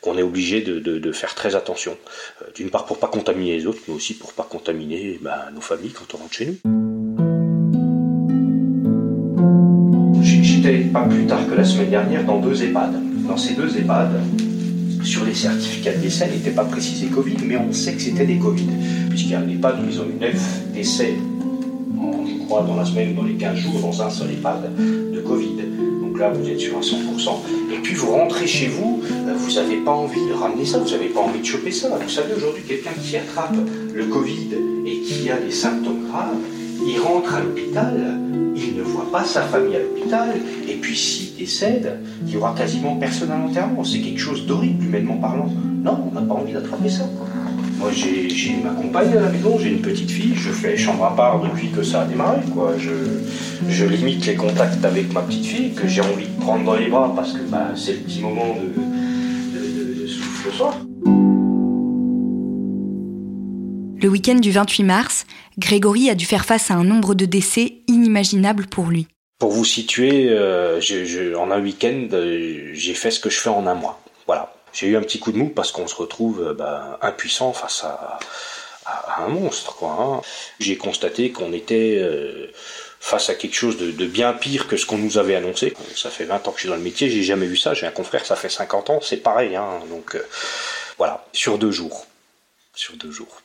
qu'on 0.00 0.16
est 0.16 0.22
obligé 0.22 0.62
de, 0.62 1.12
faire 1.12 1.34
très 1.34 1.54
attention. 1.56 1.96
Euh, 2.42 2.46
d'une 2.54 2.70
part 2.70 2.86
pour 2.86 2.98
pas 2.98 3.08
contaminer 3.08 3.56
les 3.56 3.66
autres, 3.66 3.80
mais 3.86 3.94
aussi 3.94 4.14
pour 4.14 4.32
pas 4.32 4.44
contaminer 4.44 5.18
bah, 5.20 5.48
nos 5.54 5.60
familles 5.60 5.92
quand 5.92 6.14
on 6.14 6.18
rentre 6.18 6.32
chez 6.32 6.46
nous. 6.46 6.56
J'étais 10.22 10.78
pas 10.92 11.02
plus 11.02 11.26
tard 11.26 11.46
que 11.48 11.54
la 11.54 11.64
semaine 11.64 11.90
dernière 11.90 12.24
dans 12.24 12.38
deux 12.38 12.62
EHPAD. 12.62 12.94
Dans 13.26 13.36
ces 13.36 13.54
deux 13.54 13.76
EHPAD, 13.76 14.10
sur 15.02 15.24
les 15.24 15.34
certificats 15.34 15.92
de 15.92 16.00
décès, 16.00 16.28
n'était 16.28 16.50
pas 16.50 16.64
précisé 16.64 17.06
Covid, 17.08 17.36
mais 17.44 17.56
on 17.56 17.72
sait 17.72 17.94
que 17.94 18.00
c'était 18.00 18.26
des 18.26 18.38
Covid, 18.38 18.68
puisqu'il 19.10 19.32
y 19.32 19.34
a 19.34 19.40
un 19.40 19.48
EHPAD 19.48 19.84
où 19.84 19.88
ils 19.90 20.00
ont 20.00 20.06
eu 20.06 20.18
9 20.20 20.72
décès, 20.72 21.14
je 22.26 22.35
dans 22.48 22.76
la 22.76 22.84
semaine, 22.84 23.14
dans 23.14 23.22
les 23.22 23.34
15 23.34 23.56
jours, 23.56 23.80
dans 23.80 24.02
un 24.02 24.10
seul 24.10 24.30
EHPAD 24.30 24.74
de 25.12 25.20
Covid. 25.20 25.56
Donc 26.02 26.18
là, 26.18 26.30
vous 26.30 26.48
êtes 26.48 26.60
sur 26.60 26.76
un 26.76 26.80
100%. 26.80 26.94
Et 27.74 27.78
puis 27.82 27.94
vous 27.94 28.12
rentrez 28.12 28.46
chez 28.46 28.68
vous, 28.68 29.02
euh, 29.04 29.34
vous 29.36 29.52
n'avez 29.54 29.76
pas 29.76 29.92
envie 29.92 30.26
de 30.28 30.32
ramener 30.32 30.64
ça, 30.64 30.78
vous 30.78 30.90
n'avez 30.90 31.08
pas 31.08 31.20
envie 31.20 31.40
de 31.40 31.44
choper 31.44 31.72
ça. 31.72 31.88
Vous 32.00 32.08
savez, 32.08 32.34
aujourd'hui, 32.34 32.62
quelqu'un 32.66 32.92
qui 33.02 33.16
attrape 33.16 33.56
le 33.94 34.04
Covid 34.06 34.48
et 34.86 35.00
qui 35.00 35.30
a 35.30 35.36
des 35.36 35.50
symptômes 35.50 36.06
graves, 36.08 36.36
il 36.86 36.98
rentre 37.00 37.34
à 37.34 37.40
l'hôpital, 37.40 38.18
il 38.54 38.76
ne 38.76 38.82
voit 38.82 39.10
pas 39.10 39.24
sa 39.24 39.42
famille 39.42 39.76
à 39.76 39.80
l'hôpital, 39.80 40.28
et 40.68 40.74
puis 40.74 40.96
s'il 40.96 41.36
décède, 41.36 41.98
il 42.22 42.28
n'y 42.28 42.36
aura 42.36 42.54
quasiment 42.54 42.96
personne 42.96 43.30
à 43.30 43.38
l'enterrement. 43.38 43.82
C'est 43.84 44.00
quelque 44.00 44.20
chose 44.20 44.46
d'horrible, 44.46 44.84
humainement 44.84 45.16
parlant. 45.16 45.50
Non, 45.82 45.98
on 46.10 46.14
n'a 46.14 46.22
pas 46.22 46.34
envie 46.34 46.52
d'attraper 46.52 46.88
ça. 46.88 47.08
Moi, 47.78 47.90
j'ai 47.92 48.56
ma 48.62 48.70
compagne 48.70 49.12
à 49.12 49.20
la 49.20 49.28
maison, 49.28 49.58
j'ai 49.58 49.70
une 49.70 49.82
petite 49.82 50.10
fille, 50.10 50.34
je 50.34 50.50
fais 50.50 50.76
chambre 50.76 51.04
à 51.04 51.14
part 51.14 51.40
depuis 51.40 51.70
que 51.70 51.82
ça 51.82 52.02
a 52.02 52.04
démarré. 52.06 52.40
Quoi. 52.52 52.74
Je, 52.78 53.84
limite 53.84 54.26
les 54.26 54.34
contacts 54.34 54.84
avec 54.84 55.12
ma 55.12 55.22
petite 55.22 55.46
fille, 55.46 55.74
que 55.74 55.86
j'ai 55.86 56.00
envie 56.00 56.26
de 56.26 56.40
prendre 56.40 56.64
dans 56.64 56.74
les 56.74 56.88
bras 56.88 57.12
parce 57.14 57.32
que 57.32 57.42
bah, 57.42 57.68
c'est 57.76 57.92
le 57.92 57.98
petit 57.98 58.20
moment 58.20 58.54
de, 58.54 59.58
de, 59.58 60.02
de 60.02 60.06
souffle 60.06 60.46
le 60.46 60.52
soir. 60.52 60.74
Le 64.02 64.08
week-end 64.08 64.36
du 64.36 64.50
28 64.50 64.84
mars, 64.84 65.26
Grégory 65.58 66.10
a 66.10 66.14
dû 66.14 66.26
faire 66.26 66.44
face 66.44 66.70
à 66.70 66.74
un 66.74 66.84
nombre 66.84 67.14
de 67.14 67.24
décès 67.24 67.82
inimaginable 67.88 68.66
pour 68.66 68.86
lui. 68.86 69.06
Pour 69.38 69.50
vous 69.52 69.64
situer, 69.64 70.28
euh, 70.30 70.80
en 71.36 71.50
un 71.50 71.60
week-end, 71.60 72.08
euh, 72.12 72.70
j'ai 72.72 72.94
fait 72.94 73.10
ce 73.10 73.20
que 73.20 73.30
je 73.30 73.38
fais 73.38 73.50
en 73.50 73.66
un 73.66 73.74
mois. 73.74 74.00
Voilà. 74.26 74.55
J'ai 74.76 74.88
eu 74.88 74.96
un 74.96 75.00
petit 75.00 75.18
coup 75.18 75.32
de 75.32 75.38
mou 75.38 75.48
parce 75.48 75.72
qu'on 75.72 75.88
se 75.88 75.94
retrouve 75.94 76.42
euh, 76.42 76.54
bah, 76.54 76.98
impuissant 77.00 77.52
face 77.52 77.84
à, 77.84 78.18
un 79.18 79.28
monstre. 79.28 79.82
Hein. 79.84 80.20
J'ai 80.60 80.76
constaté 80.76 81.32
qu'on 81.32 81.52
était 81.52 82.00
face 83.00 83.30
à 83.30 83.34
quelque 83.34 83.56
chose 83.56 83.78
de, 83.78 84.06
bien 84.06 84.32
pire 84.32 84.68
que 84.68 84.76
ce 84.76 84.86
qu'on 84.86 84.98
nous 84.98 85.18
avait 85.18 85.34
annoncé. 85.34 85.74
Ça 85.96 86.08
fait 86.08 86.24
20 86.24 86.46
ans 86.46 86.52
que 86.52 86.58
je 86.58 86.60
suis 86.60 86.68
dans 86.68 86.76
le 86.76 86.82
métier, 86.82 87.10
j'ai 87.10 87.24
jamais 87.24 87.46
vu 87.46 87.56
ça. 87.56 87.74
J'ai 87.74 87.86
un 87.86 87.90
confrère, 87.90 88.24
ça 88.24 88.36
fait 88.36 88.48
50 88.48 88.90
ans, 88.90 89.00
c'est 89.02 89.16
pareil. 89.16 89.56
Hein. 89.56 89.80
Donc 89.90 90.16
voilà, 90.98 91.26
sur 91.32 91.58
deux 91.58 91.72
jours. 91.72 92.06
Sur 92.74 92.96
deux 92.96 93.10
jours. 93.10 93.42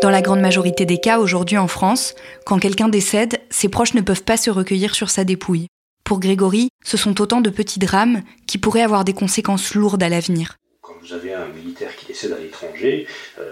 Dans 0.00 0.10
la 0.10 0.22
grande 0.22 0.40
majorité 0.40 0.86
des 0.86 0.98
cas 0.98 1.18
aujourd'hui 1.18 1.58
en 1.58 1.66
France, 1.66 2.14
quand 2.46 2.60
quelqu'un 2.60 2.88
décède, 2.88 3.40
ses 3.50 3.68
proches 3.68 3.94
ne 3.94 4.00
peuvent 4.00 4.22
pas 4.22 4.36
se 4.36 4.50
recueillir 4.50 4.94
sur 4.94 5.10
sa 5.10 5.24
dépouille. 5.24 5.66
Pour 6.08 6.20
Grégory, 6.20 6.70
ce 6.82 6.96
sont 6.96 7.20
autant 7.20 7.42
de 7.42 7.50
petits 7.50 7.78
drames 7.78 8.22
qui 8.46 8.56
pourraient 8.56 8.80
avoir 8.80 9.04
des 9.04 9.12
conséquences 9.12 9.74
lourdes 9.74 10.02
à 10.02 10.08
l'avenir. 10.08 10.56
Quand 10.80 10.94
vous 11.02 11.12
avez 11.12 11.34
un 11.34 11.48
militaire 11.48 11.94
qui 11.94 12.06
décède 12.06 12.32
à 12.32 12.38
l'étranger, 12.38 13.06
euh, 13.38 13.44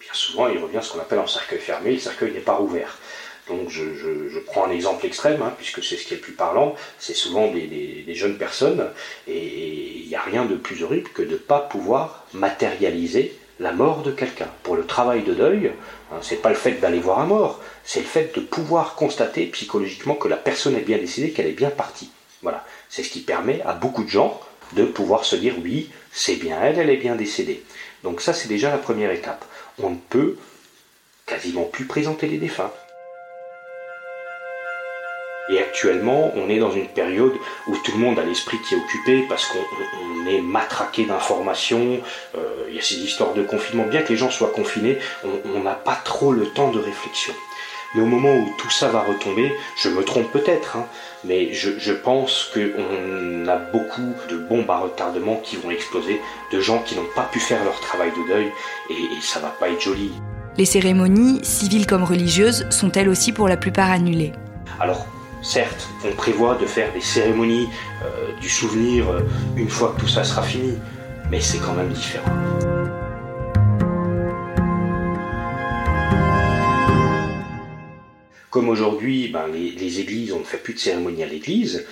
bien 0.00 0.12
souvent 0.12 0.48
il 0.48 0.58
revient 0.58 0.80
ce 0.82 0.90
qu'on 0.90 0.98
appelle 0.98 1.20
en 1.20 1.28
cercueil 1.28 1.60
fermé, 1.60 1.92
le 1.92 2.00
cercueil 2.00 2.32
n'est 2.32 2.40
pas 2.40 2.56
rouvert. 2.56 2.98
Donc 3.46 3.70
je, 3.70 4.40
prends 4.40 4.66
un 4.66 4.72
exemple 4.72 5.06
extrême, 5.06 5.40
hein, 5.40 5.54
puisque 5.56 5.84
c'est 5.84 5.96
ce 5.96 6.04
qui 6.04 6.14
est 6.14 6.16
le 6.16 6.22
plus 6.22 6.32
parlant, 6.32 6.74
c'est 6.98 7.14
souvent 7.14 7.52
des, 7.52 8.04
jeunes 8.08 8.38
personnes, 8.38 8.90
et 9.28 10.00
il 10.02 10.08
n'y 10.08 10.16
a 10.16 10.22
rien 10.22 10.46
de 10.46 10.56
plus 10.56 10.82
horrible 10.82 11.10
que 11.10 11.22
de 11.22 11.30
ne 11.30 11.36
pas 11.36 11.60
pouvoir 11.60 12.26
matérialiser 12.32 13.38
la 13.60 13.72
mort 13.72 14.02
de 14.02 14.10
quelqu'un. 14.10 14.48
Pour 14.62 14.76
le 14.76 14.86
travail 14.86 15.22
de 15.22 15.34
deuil, 15.34 15.72
hein, 16.12 16.16
c'est 16.22 16.42
pas 16.42 16.48
le 16.48 16.54
fait 16.54 16.80
d'aller 16.80 16.98
voir 16.98 17.20
un 17.20 17.26
mort, 17.26 17.60
c'est 17.84 18.00
le 18.00 18.06
fait 18.06 18.34
de 18.34 18.40
pouvoir 18.40 18.94
constater 18.94 19.46
psychologiquement 19.46 20.14
que 20.14 20.28
la 20.28 20.36
personne 20.36 20.76
est 20.76 20.80
bien 20.80 20.98
décédée, 20.98 21.30
qu'elle 21.30 21.46
est 21.46 21.52
bien 21.52 21.70
partie. 21.70 22.10
Voilà, 22.42 22.64
c'est 22.88 23.02
ce 23.02 23.10
qui 23.10 23.20
permet 23.20 23.62
à 23.62 23.72
beaucoup 23.72 24.04
de 24.04 24.08
gens 24.08 24.40
de 24.72 24.84
pouvoir 24.84 25.24
se 25.24 25.36
dire 25.36 25.54
oui, 25.62 25.90
c'est 26.12 26.36
bien 26.36 26.60
elle, 26.62 26.78
elle 26.78 26.90
est 26.90 26.96
bien 26.96 27.14
décédée. 27.14 27.62
Donc 28.02 28.20
ça, 28.20 28.32
c'est 28.32 28.48
déjà 28.48 28.70
la 28.70 28.78
première 28.78 29.10
étape. 29.10 29.44
On 29.82 29.90
ne 29.90 29.96
peut 29.96 30.36
quasiment 31.26 31.64
plus 31.64 31.86
présenter 31.86 32.26
les 32.26 32.38
défunts. 32.38 32.70
Et 35.50 35.58
actuellement, 35.58 36.32
on 36.36 36.48
est 36.48 36.58
dans 36.58 36.72
une 36.72 36.88
période 36.88 37.34
où 37.66 37.76
tout 37.76 37.92
le 37.92 37.98
monde 37.98 38.18
a 38.18 38.24
l'esprit 38.24 38.58
qui 38.66 38.74
est 38.74 38.78
occupé 38.78 39.26
parce 39.28 39.46
qu'on 39.46 40.26
est 40.26 40.40
matraqué 40.40 41.04
d'informations. 41.04 42.00
Euh, 42.36 42.66
il 42.68 42.76
y 42.76 42.78
a 42.78 42.82
ces 42.82 42.96
histoires 42.96 43.34
de 43.34 43.42
confinement. 43.42 43.84
Bien 43.84 44.02
que 44.02 44.08
les 44.08 44.16
gens 44.16 44.30
soient 44.30 44.52
confinés, 44.54 44.98
on 45.54 45.60
n'a 45.60 45.74
pas 45.74 46.00
trop 46.04 46.32
le 46.32 46.46
temps 46.46 46.70
de 46.70 46.78
réflexion. 46.78 47.34
Mais 47.94 48.02
au 48.02 48.06
moment 48.06 48.34
où 48.34 48.48
tout 48.58 48.70
ça 48.70 48.88
va 48.88 49.02
retomber, 49.02 49.52
je 49.76 49.88
me 49.88 50.02
trompe 50.02 50.30
peut-être, 50.32 50.76
hein, 50.76 50.86
mais 51.24 51.52
je, 51.52 51.92
pense 51.92 52.50
qu'on 52.52 53.46
a 53.46 53.56
beaucoup 53.56 54.14
de 54.28 54.36
bombes 54.36 54.68
à 54.68 54.78
retardement 54.78 55.36
qui 55.36 55.56
vont 55.56 55.70
exploser, 55.70 56.20
de 56.52 56.60
gens 56.60 56.80
qui 56.80 56.96
n'ont 56.96 57.06
pas 57.14 57.28
pu 57.30 57.38
faire 57.38 57.62
leur 57.62 57.78
travail 57.80 58.10
de 58.10 58.32
deuil, 58.32 58.52
et, 58.90 58.94
et 58.94 59.20
ça 59.20 59.38
va 59.38 59.48
pas 59.48 59.68
être 59.68 59.80
joli. 59.80 60.10
Les 60.58 60.64
cérémonies, 60.64 61.44
civiles 61.44 61.86
comme 61.86 62.02
religieuses, 62.02 62.66
sont 62.70 62.90
elles 62.92 63.08
aussi 63.08 63.32
pour 63.32 63.46
la 63.46 63.56
plupart 63.56 63.92
annulées? 63.92 64.32
Alors, 64.80 65.06
Certes, 65.44 65.90
on 66.02 66.12
prévoit 66.12 66.54
de 66.54 66.64
faire 66.64 66.90
des 66.94 67.02
cérémonies 67.02 67.68
euh, 68.02 68.32
du 68.40 68.48
souvenir 68.48 69.10
euh, 69.10 69.20
une 69.58 69.68
fois 69.68 69.92
que 69.94 70.00
tout 70.00 70.08
ça 70.08 70.24
sera 70.24 70.42
fini, 70.42 70.78
mais 71.30 71.38
c'est 71.38 71.58
quand 71.58 71.74
même 71.74 71.92
différent. 71.92 72.32
Comme 78.48 78.70
aujourd'hui, 78.70 79.28
ben, 79.28 79.48
les, 79.52 80.00
églises, 80.00 80.32
on 80.32 80.38
ne 80.38 80.44
fait 80.44 80.56
plus 80.56 80.72
de 80.72 80.78
cérémonie 80.78 81.22
à 81.22 81.26
l'église, 81.26 81.86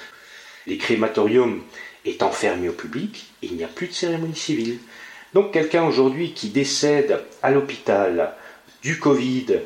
les 0.67 0.79
crématoriums 0.79 1.61
étant 2.07 2.31
fermés 2.31 2.71
au 2.71 2.73
public, 2.73 3.35
il 3.43 3.55
n'y 3.55 3.65
a 3.65 3.69
plus 3.69 3.89
de 3.89 3.93
cérémonie 3.93 4.35
civile. 4.35 4.79
Donc 5.35 5.53
quelqu'un 5.53 5.85
aujourd'hui 5.85 6.33
qui 6.33 6.49
décède 6.49 7.23
à 7.43 7.51
l'hôpital 7.51 8.33
du 8.83 8.99
Covid, 8.99 9.59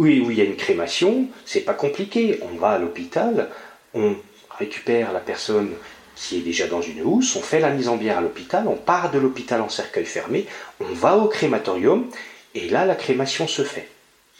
oui, 0.00 0.18
où 0.18 0.30
il 0.30 0.38
y 0.38 0.40
a 0.40 0.44
une 0.44 0.56
crémation, 0.56 1.28
c'est 1.44 1.60
pas 1.60 1.74
compliqué. 1.74 2.40
On 2.40 2.56
va 2.56 2.70
à 2.70 2.78
l'hôpital, 2.78 3.50
on 3.92 4.16
récupère 4.58 5.12
la 5.12 5.20
personne 5.20 5.74
qui 6.16 6.38
est 6.38 6.40
déjà 6.40 6.66
dans 6.66 6.80
une 6.80 7.02
housse, 7.02 7.36
on 7.36 7.42
fait 7.42 7.60
la 7.60 7.68
mise 7.68 7.88
en 7.88 7.96
bière 7.96 8.16
à 8.16 8.20
l'hôpital, 8.22 8.66
on 8.66 8.76
part 8.76 9.10
de 9.10 9.18
l'hôpital 9.18 9.60
en 9.60 9.68
cercueil 9.68 10.06
fermé, 10.06 10.46
on 10.80 10.86
va 10.86 11.18
au 11.18 11.28
crématorium, 11.28 12.08
et 12.54 12.70
là 12.70 12.86
la 12.86 12.94
crémation 12.94 13.46
se 13.46 13.62
fait. 13.62 13.88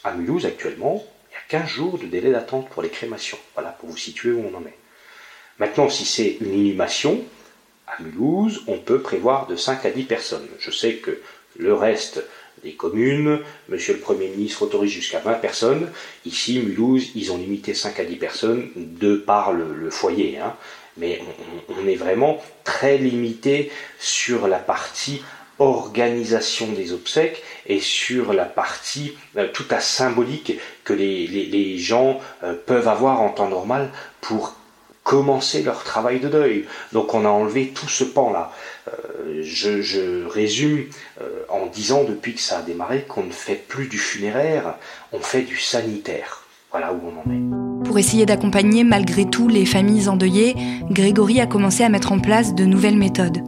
À 0.03 0.13
Mulhouse 0.13 0.47
actuellement, 0.47 1.05
il 1.31 1.35
y 1.35 1.37
a 1.37 1.61
15 1.61 1.69
jours 1.69 1.99
de 1.99 2.07
délai 2.07 2.33
d'attente 2.33 2.71
pour 2.71 2.83
les 2.83 2.89
crémations. 2.89 3.39
Voilà, 3.55 3.69
pour 3.69 3.91
vous 3.91 3.99
situer 3.99 4.33
où 4.33 4.43
on 4.51 4.57
en 4.57 4.63
est. 4.63 4.79
Maintenant, 5.59 5.91
si 5.91 6.07
c'est 6.07 6.39
une 6.41 6.55
inhumation, 6.55 7.23
à 7.87 8.03
Mulhouse, 8.03 8.63
on 8.67 8.79
peut 8.79 9.03
prévoir 9.03 9.47
de 9.47 9.57
5 9.57 9.85
à 9.85 9.91
10 9.91 10.05
personnes. 10.05 10.49
Je 10.59 10.71
sais 10.71 10.95
que 10.95 11.21
le 11.59 11.75
reste 11.75 12.25
des 12.63 12.73
communes. 12.73 13.41
Monsieur 13.69 13.95
le 13.95 14.01
Premier 14.01 14.29
ministre 14.29 14.63
autorise 14.63 14.91
jusqu'à 14.91 15.21
20 15.21 15.35
personnes. 15.35 15.91
Ici, 16.25 16.61
Mulhouse, 16.61 17.11
ils 17.15 17.33
ont 17.33 17.37
limité 17.37 17.75
5 17.75 18.01
à 18.01 18.05
10 18.05 18.17
personnes 18.17 18.69
de 18.77 19.17
par 19.17 19.53
le, 19.53 19.91
foyer. 19.91 20.39
Hein. 20.39 20.55
Mais 20.97 21.21
on, 21.69 21.87
est 21.87 21.97
vraiment 21.97 22.43
très 22.65 22.99
limité 22.99 23.71
sur 23.99 24.49
la 24.49 24.59
partie 24.59 25.23
organisation 25.59 26.69
des 26.73 26.93
obsèques 26.93 27.43
et 27.67 27.81
sur 27.81 28.33
la 28.33 28.47
partie 28.47 29.13
euh, 29.37 29.47
tout 29.53 29.67
à 29.71 29.81
symbolique 29.81 30.59
que 30.85 30.95
les, 30.95 31.79
gens 31.79 32.21
euh, 32.43 32.55
peuvent 32.55 32.89
avoir 32.89 33.21
en 33.21 33.29
temps 33.29 33.49
normal 33.49 33.91
pour 34.21 34.55
commencer 35.03 35.63
leur 35.63 35.83
travail 35.85 36.21
de 36.21 36.29
deuil. 36.29 36.67
Donc 36.93 37.15
on 37.15 37.25
a 37.25 37.29
enlevé 37.29 37.69
tout 37.69 37.89
ce 37.89 38.05
pan-là. 38.05 38.53
Euh, 38.89 39.41
je, 39.43 40.27
résume 40.27 40.87
euh, 41.21 41.43
en 41.49 41.67
disant 41.67 42.05
depuis 42.05 42.35
que 42.35 42.41
ça 42.41 42.59
a 42.59 42.63
démarré 42.63 43.03
qu'on 43.03 43.25
ne 43.25 43.33
fait 43.33 43.55
plus 43.55 43.89
du 43.89 43.99
funéraire, 43.99 44.77
on 45.13 45.21
fait 45.21 45.43
du 45.43 45.59
sanitaire. 45.59 46.45
Voilà 46.71 46.93
où 46.93 47.01
on 47.05 47.19
en 47.19 47.35
est. 47.35 47.85
Pour 47.85 47.99
essayer 47.99 48.27
d'accompagner 48.27 48.85
malgré 48.85 49.25
tout 49.25 49.49
les 49.49 49.67
familles 49.67 50.09
endeuillées, 50.09 50.55
Grégory 50.91 51.41
a 51.41 51.47
commencé 51.47 51.83
à 51.83 51.89
mettre 51.89 52.13
en 52.13 52.21
place 52.21 52.55
de 52.55 52.65
nouvelles 52.65 52.97
méthodes. 52.97 53.39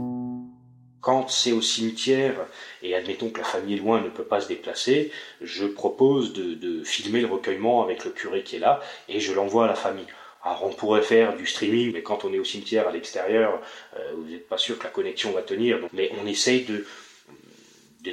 Quand 1.01 1.29
c'est 1.29 1.53
au 1.53 1.61
cimetière, 1.61 2.35
et 2.83 2.95
admettons 2.95 3.29
que 3.31 3.39
la 3.39 3.45
famille 3.45 3.75
est 3.75 3.81
loin 3.81 4.01
ne 4.01 4.09
peut 4.09 4.25
pas 4.25 4.41
se 4.41 4.49
déplacer, 4.49 5.11
je 5.41 5.67
propose 5.67 6.33
de 6.33 6.83
filmer 6.85 7.21
le 7.21 7.27
recueillement 7.27 7.83
avec 7.83 8.05
le 8.05 8.11
curé 8.11 8.43
qui 8.43 8.57
est 8.57 8.61
là, 8.61 8.81
et 9.09 9.21
je 9.21 9.33
l'envoie 9.33 9.65
à 9.65 9.69
la 9.69 9.75
famille. 9.75 10.07
Alors 10.45 10.65
on 10.65 10.73
pourrait 10.73 11.03
faire 11.03 11.37
du 11.37 11.47
streaming, 11.47 11.93
mais 11.93 12.03
quand 12.03 12.25
on 12.25 12.33
est 12.33 12.39
au 12.39 12.45
cimetière 12.45 12.89
à 12.89 12.93
l'extérieur, 12.93 13.61
euh, 13.97 14.13
vous 14.17 14.25
n'êtes 14.25 14.49
pas 14.49 14.59
sûr 14.59 14.79
que 14.79 14.85
la 14.85 14.91
connexion 14.91 15.31
va 15.33 15.43
tenir. 15.43 15.79
mais 15.93 16.11
on 16.21 16.27
essaye 16.27 16.65
de, 16.65 16.85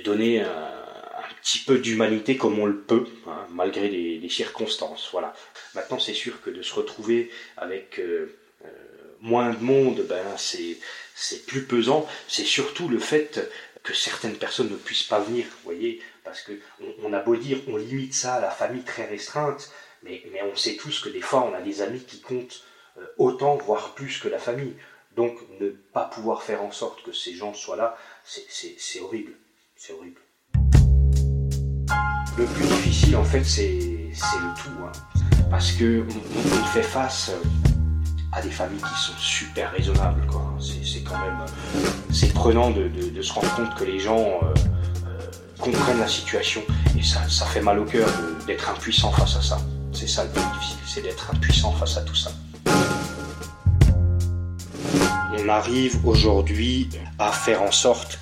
donner 0.03 0.41
un, 0.41 0.47
petit 1.41 1.59
peu 1.59 1.79
d'humanité 1.79 2.37
comme 2.37 2.59
on 2.59 2.65
le 2.65 2.77
peut, 2.77 3.07
hein, 3.27 3.47
malgré 3.49 3.89
les, 3.89 4.29
circonstances. 4.29 5.09
Voilà. 5.11 5.33
Maintenant, 5.73 5.97
c'est 5.97 6.13
sûr 6.13 6.39
que 6.41 6.51
de 6.51 6.61
se 6.61 6.73
retrouver 6.75 7.31
avec 7.57 7.97
euh, 7.97 8.37
euh, 8.63 8.67
moins 9.21 9.49
de 9.51 9.63
monde, 9.63 10.05
ben 10.07 10.23
c'est 10.37 11.45
plus 11.47 11.63
pesant. 11.63 12.07
C'est 12.27 12.45
surtout 12.45 12.87
le 12.87 12.99
fait 12.99 13.49
que 13.81 13.95
certaines 13.95 14.35
personnes 14.35 14.69
ne 14.69 14.75
puissent 14.75 15.03
pas 15.03 15.19
venir, 15.19 15.45
vous 15.45 15.71
voyez, 15.71 16.01
parce 16.23 16.41
que 16.41 16.51
on 17.01 17.11
a 17.13 17.19
beau 17.19 17.35
dire, 17.35 17.57
on 17.67 17.77
limite 17.77 18.13
ça 18.13 18.35
à 18.35 18.41
la 18.41 18.51
famille 18.51 18.83
très 18.83 19.05
restreinte. 19.05 19.71
Mais, 20.03 20.23
on 20.51 20.55
sait 20.55 20.75
tous 20.75 21.01
que 21.01 21.09
des 21.09 21.21
fois, 21.21 21.49
on 21.49 21.53
a 21.53 21.61
des 21.61 21.81
amis 21.81 21.99
qui 21.99 22.21
comptent 22.21 22.63
euh, 22.97 23.05
autant, 23.17 23.57
voire 23.57 23.93
plus 23.95 24.19
que 24.19 24.27
la 24.27 24.39
famille. 24.39 24.75
Donc, 25.15 25.37
ne 25.59 25.69
pas 25.69 26.05
pouvoir 26.05 26.43
faire 26.43 26.63
en 26.63 26.71
sorte 26.71 27.03
que 27.03 27.11
ces 27.11 27.33
gens 27.33 27.53
soient 27.53 27.75
là, 27.75 27.97
c'est 28.23 29.01
horrible. 29.01 29.33
C'est 29.75 29.93
horrible. 29.93 30.21
Le 32.37 32.45
plus 32.45 32.65
difficile, 32.65 33.17
en 33.17 33.23
fait, 33.23 33.43
c'est 33.43 33.79
le 33.79 34.61
tout. 34.61 34.69
Hein. 34.85 34.91
Parce 35.49 35.71
que 35.73 36.05
on, 36.07 36.65
fait 36.67 36.83
face 36.83 37.31
euh, 37.31 37.43
à 38.31 38.41
des 38.41 38.51
familles 38.51 38.81
qui 38.81 39.01
sont 39.01 39.17
super 39.17 39.71
raisonnables. 39.71 40.21
C'est 40.59 41.03
quand 41.03 41.17
même 41.17 41.39
euh, 41.41 41.89
c'est 42.13 42.33
prenant 42.33 42.71
de, 42.71 43.21
se 43.21 43.33
rendre 43.33 43.53
compte 43.55 43.75
que 43.75 43.83
les 43.83 43.99
gens 43.99 44.39
comprennent 45.59 45.99
la 45.99 46.07
situation. 46.07 46.61
Et 46.97 47.03
ça 47.03 47.45
fait 47.45 47.61
mal 47.61 47.79
au 47.79 47.85
cœur 47.85 48.07
d'être 48.45 48.69
impuissant 48.69 49.11
face 49.11 49.35
à 49.35 49.41
ça. 49.41 49.57
C'est 49.93 50.07
ça 50.07 50.23
le 50.23 50.29
plus 50.29 50.41
difficile, 50.53 50.77
c'est 50.85 51.01
d'être 51.01 51.31
impuissant 51.31 51.71
face 51.73 51.97
à 51.97 52.01
tout 52.01 52.15
ça. 52.15 52.31
On 55.37 55.49
arrive 55.49 56.05
aujourd'hui 56.05 56.89
à 57.17 57.31
faire 57.31 57.61
en 57.61 57.71
sorte 57.71 58.19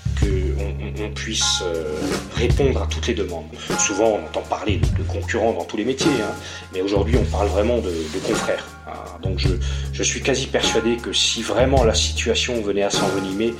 on 0.59 1.09
puisse 1.11 1.61
euh, 1.63 1.99
répondre 2.35 2.81
à 2.81 2.87
toutes 2.87 3.07
les 3.07 3.13
demandes. 3.13 3.45
Souvent, 3.79 4.19
on 4.19 4.25
entend 4.25 4.41
parler 4.41 4.77
de, 4.77 5.03
concurrents 5.03 5.53
dans 5.53 5.65
tous 5.65 5.77
les 5.77 5.85
métiers, 5.85 6.11
hein, 6.21 6.33
mais 6.73 6.81
aujourd'hui, 6.81 7.17
on 7.17 7.25
parle 7.25 7.47
vraiment 7.47 7.77
de, 7.77 7.91
confrères. 8.25 8.65
Hein. 8.87 8.91
Donc, 9.21 9.39
je, 9.39 9.49
je 9.93 10.03
suis 10.03 10.21
quasi 10.21 10.47
persuadé 10.47 10.97
que 10.97 11.13
si 11.13 11.41
vraiment 11.41 11.83
la 11.83 11.93
situation 11.93 12.61
venait 12.61 12.83
à 12.83 12.89
s'envenimer, 12.89 13.53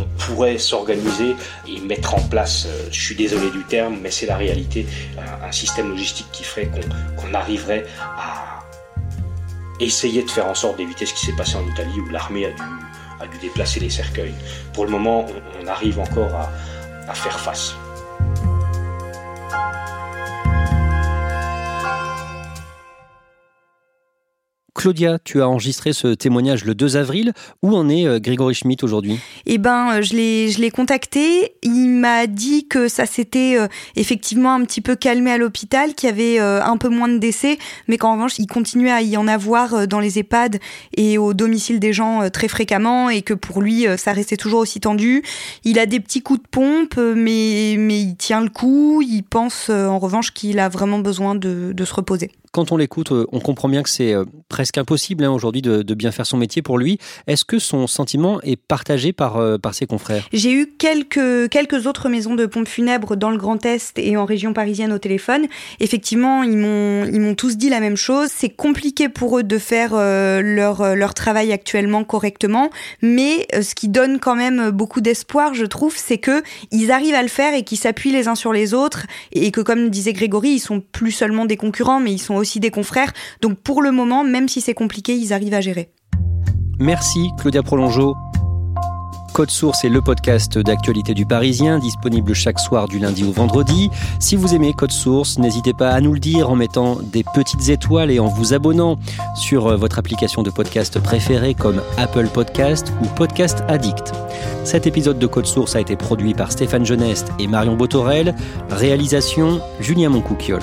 on 0.00 0.06
pourrait 0.22 0.58
s'organiser 0.58 1.34
et 1.66 1.80
mettre 1.80 2.14
en 2.14 2.20
place, 2.20 2.66
euh, 2.66 2.88
je 2.90 3.00
suis 3.00 3.16
désolé 3.16 3.50
du 3.50 3.64
terme, 3.64 3.98
mais 4.00 4.10
c'est 4.10 4.26
la 4.26 4.36
réalité, 4.36 4.86
un, 5.18 5.52
système 5.52 5.88
logistique 5.88 6.26
qui 6.32 6.44
ferait 6.44 6.70
qu'on 7.16 7.34
arriverait 7.34 7.86
à 8.00 8.62
essayer 9.80 10.22
de 10.22 10.30
faire 10.30 10.46
en 10.46 10.54
sorte 10.54 10.76
d'éviter 10.76 11.06
ce 11.06 11.14
qui 11.14 11.26
s'est 11.26 11.36
passé 11.36 11.56
en 11.56 11.66
Italie 11.66 12.00
où 12.00 12.08
l'armée 12.10 12.46
a 12.46 12.50
dû, 12.50 12.62
a 13.20 13.26
dû 13.26 13.38
déplacer 13.38 13.80
les 13.80 13.90
cercueils. 13.90 14.34
Pour 14.72 14.84
le 14.84 14.90
moment, 14.90 15.26
on, 15.60 15.66
arrive 15.66 15.98
encore 15.98 16.34
à 17.08 17.14
faire 17.14 17.38
face. 17.40 17.74
Claudia, 24.78 25.18
tu 25.24 25.42
as 25.42 25.48
enregistré 25.48 25.92
ce 25.92 26.14
témoignage 26.14 26.64
le 26.64 26.72
2 26.72 26.96
avril. 26.96 27.32
Où 27.62 27.76
en 27.76 27.88
est 27.88 28.06
euh, 28.06 28.20
Grégory 28.20 28.54
Schmitt 28.54 28.84
aujourd'hui? 28.84 29.18
Eh 29.44 29.58
ben, 29.58 29.94
euh, 29.94 30.02
je 30.02 30.14
l'ai, 30.14 30.50
je 30.52 30.60
l'ai 30.60 30.70
contacté. 30.70 31.56
Il 31.64 31.88
m'a 31.88 32.28
dit 32.28 32.68
que 32.68 32.86
ça 32.86 33.04
s'était 33.04 33.56
euh, 33.58 33.66
effectivement 33.96 34.54
un 34.54 34.62
petit 34.64 34.80
peu 34.80 34.94
calmé 34.94 35.32
à 35.32 35.36
l'hôpital, 35.36 35.96
qu'il 35.96 36.08
y 36.08 36.12
avait 36.12 36.38
un 36.38 36.76
peu 36.76 36.88
moins 36.88 37.08
de 37.08 37.18
décès, 37.18 37.58
mais 37.88 37.98
qu'en 37.98 38.12
revanche, 38.12 38.38
il 38.38 38.46
continuait 38.46 38.92
à 38.92 39.02
y 39.02 39.16
en 39.16 39.26
avoir 39.26 39.88
dans 39.88 39.98
les 39.98 40.20
EHPAD 40.20 40.60
et 40.96 41.18
au 41.18 41.34
domicile 41.34 41.80
des 41.80 41.92
gens 41.92 42.30
très 42.30 42.46
fréquemment, 42.46 43.10
et 43.10 43.22
que 43.22 43.34
pour 43.34 43.60
lui, 43.60 43.86
ça 43.96 44.12
restait 44.12 44.36
toujours 44.36 44.60
aussi 44.60 44.78
tendu. 44.78 45.24
Il 45.64 45.80
a 45.80 45.86
des 45.86 45.98
petits 45.98 46.22
coups 46.22 46.40
de 46.42 46.48
pompe, 46.48 46.96
mais, 46.96 47.74
mais 47.78 48.00
il 48.00 48.16
tient 48.16 48.40
le 48.40 48.50
coup. 48.50 49.02
Il 49.02 49.22
pense 49.22 49.70
en 49.70 49.98
revanche 49.98 50.32
qu'il 50.32 50.60
a 50.60 50.68
vraiment 50.68 51.00
besoin 51.00 51.34
de, 51.34 51.72
de 51.72 51.84
se 51.84 51.94
reposer 51.94 52.30
quand 52.52 52.72
on 52.72 52.76
l'écoute, 52.76 53.12
euh, 53.12 53.26
on 53.32 53.40
comprend 53.40 53.68
bien 53.68 53.82
que 53.82 53.88
c'est 53.88 54.12
euh, 54.12 54.24
presque 54.48 54.78
impossible 54.78 55.24
hein, 55.24 55.30
aujourd'hui 55.30 55.62
de, 55.62 55.82
bien 55.94 56.12
faire 56.12 56.26
son 56.26 56.36
métier 56.36 56.62
pour 56.62 56.78
lui. 56.78 56.98
Est-ce 57.26 57.44
que 57.44 57.58
son 57.58 57.86
sentiment 57.86 58.40
est 58.42 58.56
partagé 58.56 59.12
par, 59.12 59.36
euh, 59.36 59.58
par 59.58 59.74
ses 59.74 59.86
confrères? 59.86 60.28
J'ai 60.32 60.52
eu 60.52 60.66
quelques, 60.78 61.48
quelques 61.50 61.86
autres 61.86 62.08
maisons 62.08 62.34
de 62.34 62.46
pompes 62.46 62.68
funèbres 62.68 63.16
dans 63.16 63.30
le 63.30 63.36
Grand 63.36 63.64
Est 63.66 63.98
et 63.98 64.16
en 64.16 64.24
région 64.24 64.52
parisienne 64.52 64.92
au 64.92 64.98
téléphone. 64.98 65.46
Effectivement, 65.80 66.42
ils 66.42 66.56
m'ont, 66.56 67.34
tous 67.34 67.56
dit 67.56 67.68
la 67.68 67.80
même 67.80 67.96
chose. 67.96 68.28
C'est 68.32 68.48
compliqué 68.48 69.08
pour 69.08 69.38
eux 69.38 69.42
de 69.42 69.58
faire 69.58 69.94
leur, 69.94 70.96
leur 70.96 71.14
travail 71.14 71.52
actuellement 71.52 72.04
correctement, 72.04 72.70
mais 73.02 73.46
ce 73.60 73.74
qui 73.74 73.88
donne 73.88 74.18
quand 74.18 74.34
même 74.34 74.70
beaucoup 74.70 75.00
d'espoir, 75.00 75.54
je 75.54 75.66
trouve, 75.66 75.94
c'est 75.96 76.18
que 76.18 76.42
ils 76.70 76.90
arrivent 76.90 77.14
à 77.14 77.22
le 77.22 77.28
faire 77.28 77.54
et 77.54 77.62
qu'ils 77.62 77.78
s'appuient 77.78 78.12
les 78.12 78.28
uns 78.28 78.34
sur 78.34 78.52
les 78.52 78.74
autres 78.74 79.06
et 79.32 79.50
que, 79.50 79.60
comme 79.60 79.90
disait 79.90 80.12
Grégory, 80.12 80.50
ils 80.50 80.60
sont 80.60 80.80
plus 80.80 81.12
seulement 81.12 81.44
des 81.44 81.56
concurrents, 81.56 82.00
mais 82.00 82.12
ils 82.12 82.18
sont 82.18 82.37
aussi 82.38 82.60
des 82.60 82.70
confrères. 82.70 83.12
Donc 83.42 83.58
pour 83.58 83.82
le 83.82 83.92
moment, 83.92 84.24
même 84.24 84.48
si 84.48 84.60
c'est 84.60 84.74
compliqué, 84.74 85.14
ils 85.14 85.32
arrivent 85.32 85.54
à 85.54 85.60
gérer. 85.60 85.90
Merci 86.78 87.30
Claudia 87.38 87.62
Prolongeau. 87.62 88.14
Code 89.38 89.50
Source 89.50 89.84
est 89.84 89.88
le 89.88 90.00
podcast 90.00 90.58
d'actualité 90.58 91.14
du 91.14 91.24
Parisien, 91.24 91.78
disponible 91.78 92.34
chaque 92.34 92.58
soir 92.58 92.88
du 92.88 92.98
lundi 92.98 93.22
au 93.22 93.30
vendredi. 93.30 93.88
Si 94.18 94.34
vous 94.34 94.52
aimez 94.52 94.72
Code 94.72 94.90
Source, 94.90 95.38
n'hésitez 95.38 95.72
pas 95.72 95.90
à 95.90 96.00
nous 96.00 96.12
le 96.12 96.18
dire 96.18 96.50
en 96.50 96.56
mettant 96.56 96.96
des 96.96 97.22
petites 97.34 97.68
étoiles 97.68 98.10
et 98.10 98.18
en 98.18 98.26
vous 98.26 98.52
abonnant 98.52 98.98
sur 99.36 99.76
votre 99.76 100.00
application 100.00 100.42
de 100.42 100.50
podcast 100.50 100.98
préférée 100.98 101.54
comme 101.54 101.80
Apple 101.98 102.26
Podcast 102.26 102.92
ou 103.00 103.06
Podcast 103.14 103.62
Addict. 103.68 104.12
Cet 104.64 104.88
épisode 104.88 105.20
de 105.20 105.26
Code 105.28 105.46
Source 105.46 105.76
a 105.76 105.80
été 105.80 105.94
produit 105.94 106.34
par 106.34 106.50
Stéphane 106.50 106.84
Geneste 106.84 107.28
et 107.38 107.46
Marion 107.46 107.76
Botorel. 107.76 108.34
Réalisation 108.70 109.60
Julien 109.78 110.08
Moncouquiole. 110.08 110.62